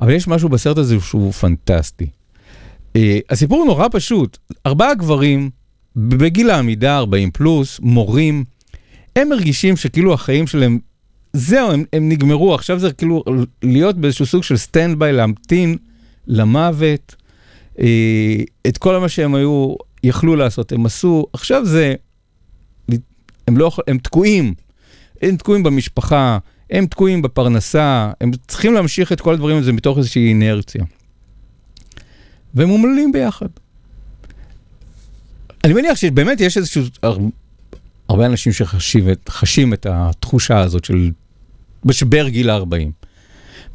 [0.01, 2.07] אבל יש משהו בסרט הזה שהוא פנטסטי.
[2.07, 3.01] Uh,
[3.31, 4.39] הסיפור הוא נורא פשוט.
[4.67, 5.51] ארבעה גברים,
[5.97, 8.45] בגיל העמידה, 40 פלוס, מורים,
[9.17, 10.79] הם מרגישים שכאילו החיים שלהם,
[11.35, 13.25] זהו, הם, הם נגמרו, עכשיו זה כאילו
[13.63, 15.77] להיות באיזשהו סוג של standby, להמתין
[16.27, 17.15] למוות.
[17.77, 17.81] אה,
[18.67, 19.75] את כל מה שהם היו,
[20.05, 21.95] יכלו לעשות, הם עשו, עכשיו זה,
[23.49, 24.55] הם לא הם תקועים.
[25.23, 26.39] הם תקועים במשפחה,
[26.71, 30.85] הם תקועים בפרנסה, הם צריכים להמשיך את כל הדברים הזה מתוך איזושהי אינרציה.
[32.55, 33.47] והם אומללים ביחד.
[35.65, 36.83] אני מניח שבאמת יש איזשהו,
[38.09, 41.11] הרבה אנשים שחשים את, חשים את התחושה הזאת של
[41.85, 43.07] משבר גיל ה-40.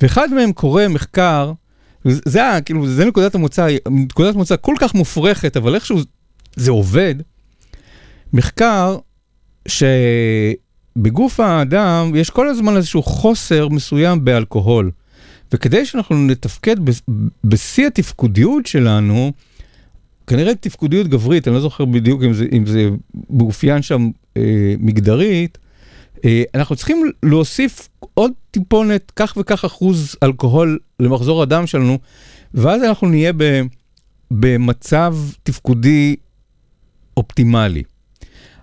[0.02, 1.52] ואחד מהם קורא מחקר,
[2.06, 6.00] זה, היה, כאילו, זה נקודת המוצא, נקודת המוצא כל כך מופרכת, אבל איכשהו
[6.56, 7.16] זה עובד.
[8.34, 8.98] מחקר
[9.68, 14.92] שבגוף האדם יש כל הזמן איזשהו חוסר מסוים באלכוהול.
[15.52, 16.76] וכדי שאנחנו נתפקד
[17.44, 19.32] בשיא התפקודיות שלנו,
[20.28, 22.90] כנראה תפקודיות גברית, אני לא זוכר בדיוק אם זה, אם זה
[23.30, 25.58] מאופיין שם אה, מגדרית,
[26.56, 32.00] אנחנו צריכים להוסיף עוד טיפונת, כך וכך אחוז אלכוהול למחזור הדם שלנו,
[32.54, 33.62] ואז אנחנו נהיה ב,
[34.32, 36.16] במצב תפקודי
[37.18, 37.84] אופטימלי.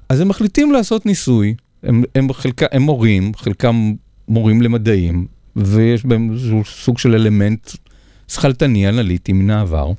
[0.09, 3.95] אז הם מחליטים לעשות ניסוי, הם, הם, חלקה, הם מורים, חלקם
[4.29, 5.27] מורים למדעים,
[5.57, 7.71] ויש בהם איזשהו סוג של אלמנט
[8.29, 9.93] שכלתני, אנליטי מן העבר.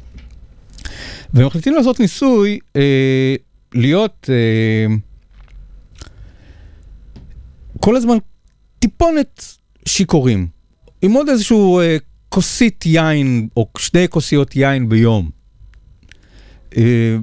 [1.33, 3.35] והם מחליטים לעשות ניסוי, אה,
[3.73, 4.95] להיות אה,
[7.79, 8.17] כל הזמן
[8.79, 9.45] טיפונת
[9.85, 10.47] שיכורים,
[11.01, 11.97] עם עוד איזשהו אה,
[12.29, 15.29] כוסית יין, או שני כוסיות יין ביום.
[16.77, 17.17] אה,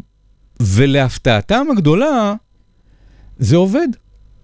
[0.60, 2.34] ולהפתעתם הגדולה,
[3.38, 3.88] זה עובד.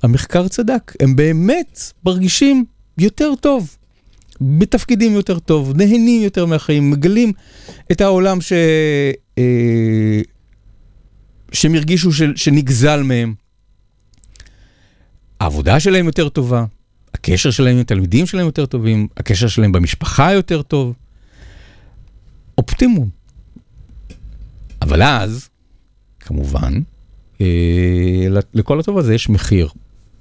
[0.02, 2.64] המחקר צדק, הם באמת מרגישים
[2.98, 3.76] יותר טוב,
[4.40, 7.32] בתפקידים יותר טוב, נהנים יותר מהחיים, מגלים
[7.92, 8.52] את העולם ש...
[9.38, 10.20] אה,
[11.52, 12.22] שהם הרגישו ש...
[12.36, 13.34] שנגזל מהם.
[15.40, 16.64] העבודה שלהם יותר טובה,
[17.14, 20.94] הקשר שלהם עם התלמידים שלהם יותר טובים, הקשר שלהם במשפחה יותר טוב.
[22.58, 23.08] אופטימום.
[24.82, 25.48] אבל אז,
[26.20, 26.72] כמובן,
[27.40, 29.68] אה, לכל הטוב הזה יש מחיר,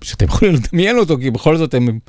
[0.01, 1.99] שאתם יכולים לדמיין אותו, כי בכל זאת הם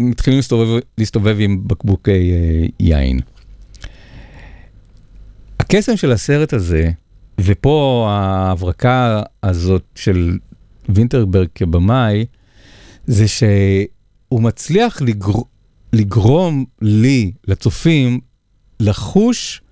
[0.00, 3.20] מתחילים להסתובב, להסתובב עם בקבוקי אה, יין.
[5.60, 6.90] הקסם של הסרט הזה,
[7.40, 10.38] ופה ההברקה הזאת של
[10.88, 12.24] וינטרברג כבמאי,
[13.06, 15.32] זה שהוא מצליח לגר...
[15.92, 18.20] לגרום לי, לצופים,
[18.80, 19.62] לחוש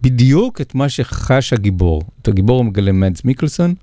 [0.00, 2.02] בדיוק את מה שחש הגיבור.
[2.22, 3.74] את הגיבור הוא מגלה מדס מיקלסון.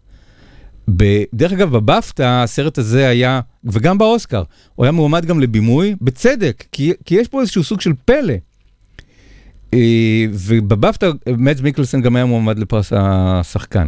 [0.97, 1.23] ב...
[1.33, 4.43] דרך אגב, בבפטה הסרט הזה היה, וגם באוסקר,
[4.75, 8.33] הוא היה מועמד גם לבימוי, בצדק, כי, כי יש פה איזשהו סוג של פלא.
[9.73, 13.87] אה, ובבפטה מדס מיקלסון גם היה מועמד לפרס השחקן.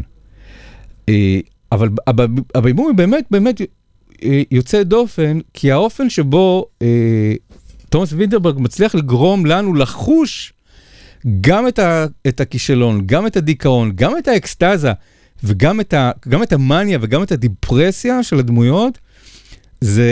[1.71, 1.89] אבל
[2.55, 3.61] הבימוי באמת באמת
[4.23, 7.33] אה, יוצא דופן, כי האופן שבו אה,
[7.89, 10.53] תומאס וינטרברג מצליח לגרום לנו לחוש
[11.41, 14.91] גם את, ה, את הכישלון, גם את הדיכאון, גם את האקסטזה,
[15.43, 18.97] וגם את, ה, גם את המאניה וגם את הדיפרסיה של הדמויות,
[19.81, 20.11] זה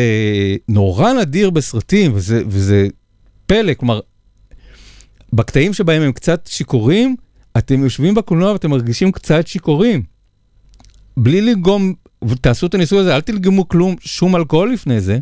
[0.68, 2.88] נורא נדיר בסרטים, וזה, וזה
[3.46, 4.00] פלא, כלומר,
[5.34, 7.16] בקטעים שבהם הם קצת שיכורים,
[7.58, 10.04] אתם יושבים בקולנוע ואתם מרגישים קצת שיכורים.
[11.24, 11.94] בלי לגרום,
[12.42, 15.20] תעשו את הניסוי הזה, אל תלגמו כלום, שום אלכוהול לפני זה.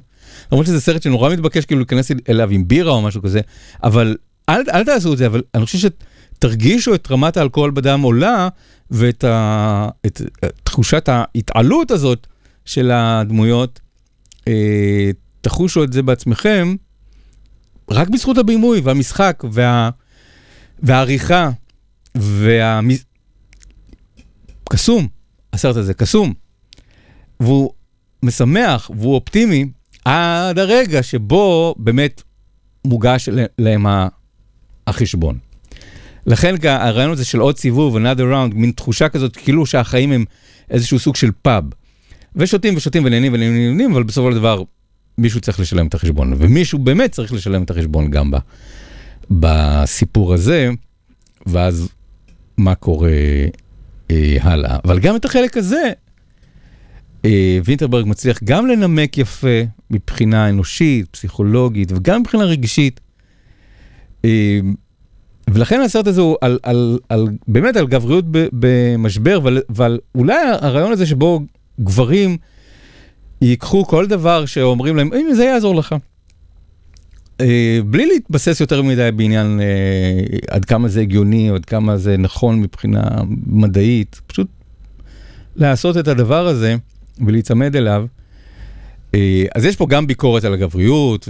[0.51, 3.41] למרות שזה סרט שנורא מתבקש כאילו להיכנס אליו עם בירה או משהו כזה,
[3.83, 4.17] אבל
[4.49, 5.89] אל, אל תעשו את זה, אבל אני חושב
[6.37, 8.49] שתרגישו את רמת האלכוהול בדם עולה,
[8.91, 12.27] ואת ה, את, את תחושת ההתעלות הזאת
[12.65, 13.79] של הדמויות,
[14.47, 15.09] אה,
[15.41, 16.75] תחושו את זה בעצמכם,
[17.91, 19.89] רק בזכות הבימוי והמשחק וה,
[20.79, 21.49] והעריכה
[22.15, 23.03] והמז...
[24.69, 25.16] קסום.
[25.57, 26.33] הסרט הזה קסום,
[27.39, 27.71] והוא
[28.23, 29.65] משמח והוא אופטימי
[30.05, 32.21] עד הרגע שבו באמת
[32.85, 33.85] מוגש להם
[34.87, 35.37] החשבון.
[36.25, 40.25] לכן הרעיון הזה של עוד סיבוב, another round, מין תחושה כזאת, כאילו שהחיים הם
[40.69, 41.63] איזשהו סוג של פאב.
[42.35, 44.63] ושותים ושותים ונהנים ונהנים אבל בסופו של דבר
[45.17, 48.37] מישהו צריך לשלם את החשבון, ומישהו באמת צריך לשלם את החשבון גם ב,
[49.31, 50.69] בסיפור הזה,
[51.45, 51.89] ואז
[52.57, 53.11] מה קורה
[54.41, 54.77] הלאה.
[54.85, 55.91] אבל גם את החלק הזה,
[57.25, 62.99] אה, וינטרברג מצליח גם לנמק יפה מבחינה אנושית, פסיכולוגית, וגם מבחינה רגשית.
[64.25, 64.59] אה,
[65.49, 70.37] ולכן הסרט הזה הוא על, על, על, באמת על גבריות ב, במשבר, אבל, אבל אולי
[70.61, 71.39] הרעיון הזה שבו
[71.79, 72.37] גברים
[73.41, 75.95] ייקחו כל דבר שאומרים להם, הנה זה יעזור לך.
[77.41, 82.61] אה, בלי להתבסס יותר מדי בעניין אה, עד כמה זה הגיוני, עד כמה זה נכון
[82.61, 83.03] מבחינה
[83.47, 84.47] מדעית, פשוט
[85.55, 86.75] לעשות את הדבר הזה
[87.25, 88.05] ולהיצמד אליו.
[89.15, 91.29] אה, אז יש פה גם ביקורת על הגבריות,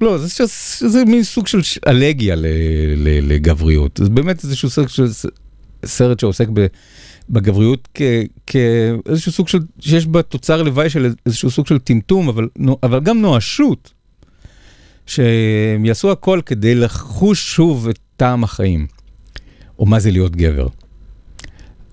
[0.00, 0.44] לא, זה,
[0.78, 2.46] זה, זה מין סוג של אלגיה ל,
[2.96, 4.00] ל, לגבריות.
[4.02, 5.06] זה באמת איזשהו סוג של
[5.86, 6.48] סרט שעוסק
[7.30, 8.02] בגבריות כ-
[8.46, 12.48] כאיזשהו סוג של, שיש בה תוצר לוואי של איזשהו סוג של טמטום, אבל,
[12.82, 13.92] אבל גם נואשות,
[15.06, 18.86] שהם יעשו הכל כדי לחוש שוב את טעם החיים,
[19.78, 20.66] או מה זה להיות גבר.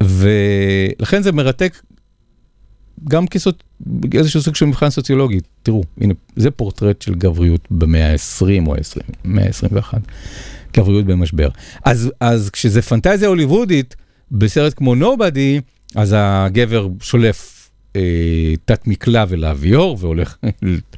[0.03, 1.81] ולכן זה מרתק
[3.03, 3.63] גם כסוט...
[4.13, 5.39] איזשהו סוג של מבחן סוציולוגי.
[5.63, 9.93] תראו, הנה, זה פורטרט של גבריות במאה ה-20 או ה-20, מאה ה-21.
[10.73, 11.49] גבריות במשבר.
[11.85, 13.95] אז, אז כשזה פנטזיה הוליוודית,
[14.31, 15.61] בסרט כמו נובדי,
[15.95, 20.35] אז הגבר שולף אה, תת מקלע ולהביור, והולך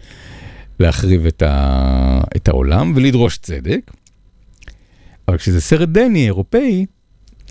[0.82, 3.92] להחריב את, ה, את העולם ולדרוש צדק.
[5.28, 6.86] אבל כשזה סרט דני, אירופאי,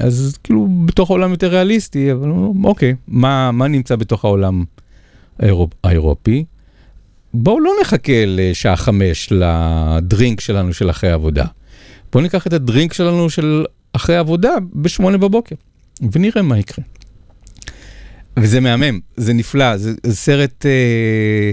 [0.01, 2.31] אז כאילו בתוך העולם יותר ריאליסטי, אבל
[2.65, 4.65] אוקיי, מה, מה נמצא בתוך העולם
[5.39, 6.45] האירופ, האירופי?
[7.35, 11.45] בואו לא נחכה לשעה חמש לדרינק שלנו של אחרי עבודה.
[12.13, 15.55] בואו ניקח את הדרינק שלנו של אחרי עבודה בשמונה בבוקר,
[16.13, 16.85] ונראה מה יקרה.
[18.37, 21.53] וזה מהמם, זה נפלא, זה, זה סרט אה,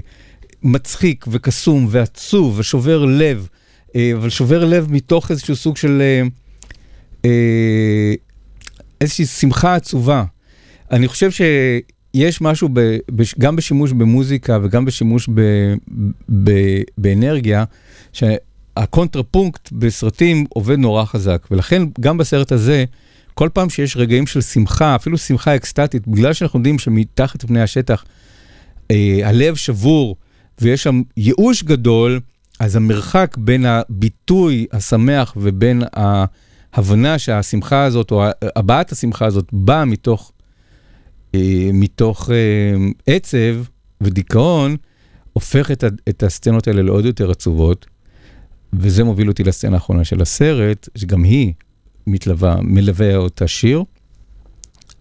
[0.63, 3.47] מצחיק וקסום ועצוב ושובר לב,
[3.95, 6.01] אה, אבל שובר לב מתוך איזשהו סוג של...
[6.01, 6.27] אה,
[7.25, 8.13] אה,
[9.01, 10.23] איזושהי שמחה עצובה.
[10.91, 12.79] אני חושב שיש משהו ב,
[13.15, 15.41] ב, גם בשימוש במוזיקה וגם בשימוש ב,
[16.43, 16.51] ב,
[16.97, 17.63] באנרגיה,
[18.13, 22.85] שהקונטרפונקט בסרטים עובד נורא חזק, ולכן גם בסרט הזה,
[23.33, 28.05] כל פעם שיש רגעים של שמחה, אפילו שמחה אקסטטית, בגלל שאנחנו יודעים שמתחת לפני השטח
[28.91, 30.15] אה, הלב שבור
[30.61, 32.19] ויש שם ייאוש גדול,
[32.59, 38.23] אז המרחק בין הביטוי השמח ובין ההבנה שהשמחה הזאת, או
[38.55, 40.31] הבעת השמחה הזאת, באה מתוך,
[41.35, 43.63] אה, מתוך אה, עצב
[44.01, 44.75] ודיכאון,
[45.33, 47.85] הופך את, את הסצנות האלה לעוד יותר עצובות,
[48.73, 51.53] וזה מוביל אותי לסצנה האחרונה של הסרט, שגם היא
[52.07, 53.83] מתלווה, מלווה אותה שיר.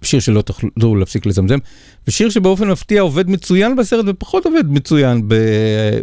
[0.03, 1.59] שיר שלא תוכלו להפסיק לזמזם,
[2.09, 5.29] ושיר שבאופן מפתיע עובד מצוין בסרט ופחות עובד מצוין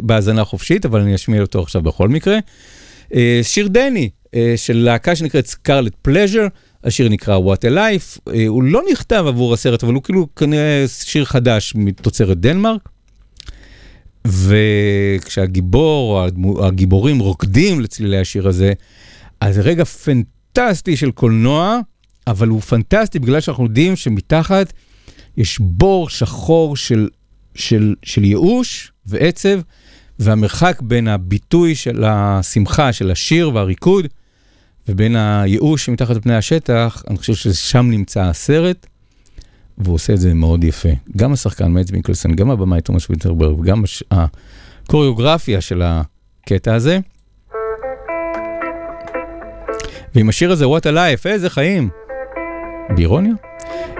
[0.01, 2.37] בהאזנה חופשית, אבל אני אשמיע אותו עכשיו בכל מקרה.
[3.13, 6.47] אה, שיר דני, אה, של להקה שנקראת סקרלט פלז'ר,
[6.83, 10.85] השיר נקרא What a Life, אה, הוא לא נכתב עבור הסרט, אבל הוא כאילו כנראה
[10.87, 12.89] שיר חדש מתוצרת דנמרק.
[14.27, 16.25] וכשהגיבור
[16.61, 18.73] הגיבורים רוקדים לצלילי השיר הזה,
[19.41, 21.79] אז רגע פנטסטי של קולנוע,
[22.27, 24.73] אבל הוא פנטסטי בגלל שאנחנו יודעים שמתחת
[25.37, 27.09] יש בור שחור של,
[27.55, 29.59] של, של ייאוש ועצב,
[30.19, 34.07] והמרחק בין הביטוי של השמחה, של השיר והריקוד,
[34.87, 38.87] ובין הייאוש שמתחת לפני השטח, אני חושב ששם נמצא הסרט,
[39.77, 40.89] והוא עושה את זה מאוד יפה.
[41.17, 44.03] גם השחקן מאץ מיקלסון, גם הבמאי תומאס ויטרברג, וגם הש...
[44.11, 46.99] הקוריאוגרפיה של הקטע הזה.
[50.15, 51.89] ועם השיר הזה, What a Life, איזה חיים.
[52.89, 53.33] באירוניה?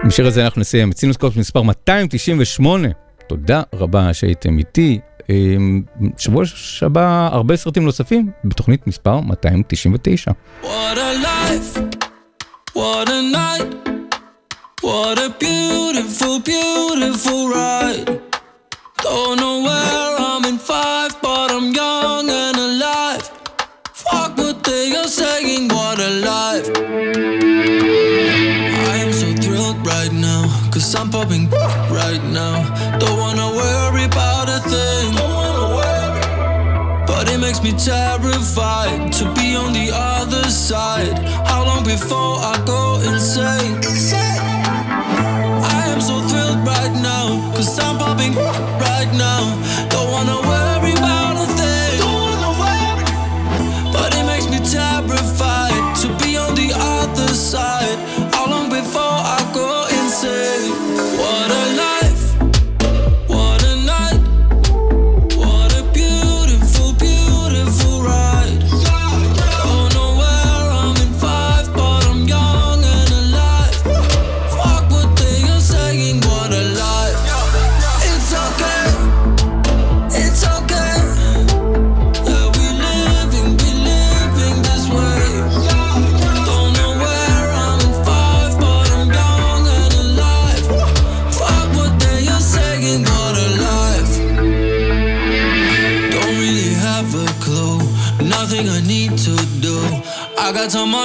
[0.02, 2.88] עם השיר הזה אנחנו נסיים את סינוסקופ מספר 298.
[3.28, 5.00] תודה רבה שהייתם איתי.
[5.30, 5.82] אמ,
[6.18, 6.44] שבוע
[6.82, 10.32] הבא הרבה סרטים נוספים בתוכנית מספר 299.
[10.62, 11.78] What a life,
[12.76, 13.88] what a night,
[14.82, 18.20] what a beautiful, beautiful ride.
[19.02, 23.24] Don't know where I'm in five, but I'm young and alive.
[24.02, 25.64] Fuck what they are saying,
[30.96, 31.48] I'm popping
[31.90, 32.62] right now.
[32.98, 35.14] Don't wanna worry about a thing.
[37.06, 41.18] But it makes me terrified to be on the other side.
[41.46, 43.80] How long before I go insane?
[45.76, 49.42] I am so thrilled right now, cause I'm popping right now.
[49.90, 50.43] Don't wanna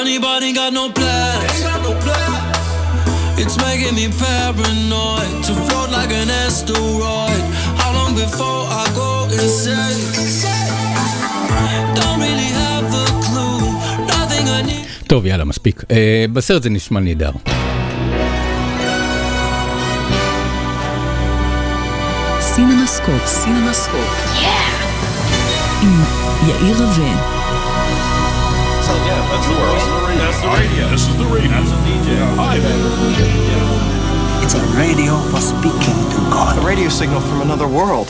[0.10, 1.60] money, but ain't got no plans.
[3.42, 7.44] It's making me paranoid to float like an asteroid.
[7.80, 10.02] How long before I go insane?
[11.98, 13.62] Don't really have a clue.
[14.08, 14.86] Nothing I need.
[15.08, 15.84] טוב, יאללה, מספיק.
[15.92, 17.32] אה, בסרט זה נשמע נהדר.
[22.40, 24.38] סינמסקופ, סינמסקופ.
[25.82, 26.04] עם
[26.48, 27.36] יאיר רווה.
[28.86, 29.99] So yeah, that's the world.
[30.20, 30.90] That's the radio.
[30.90, 31.50] This is the radio.
[31.50, 32.20] That's a DJ.
[32.36, 34.44] Hi there.
[34.44, 36.58] It's a radio for speaking to God.
[36.60, 38.10] A radio signal from another world.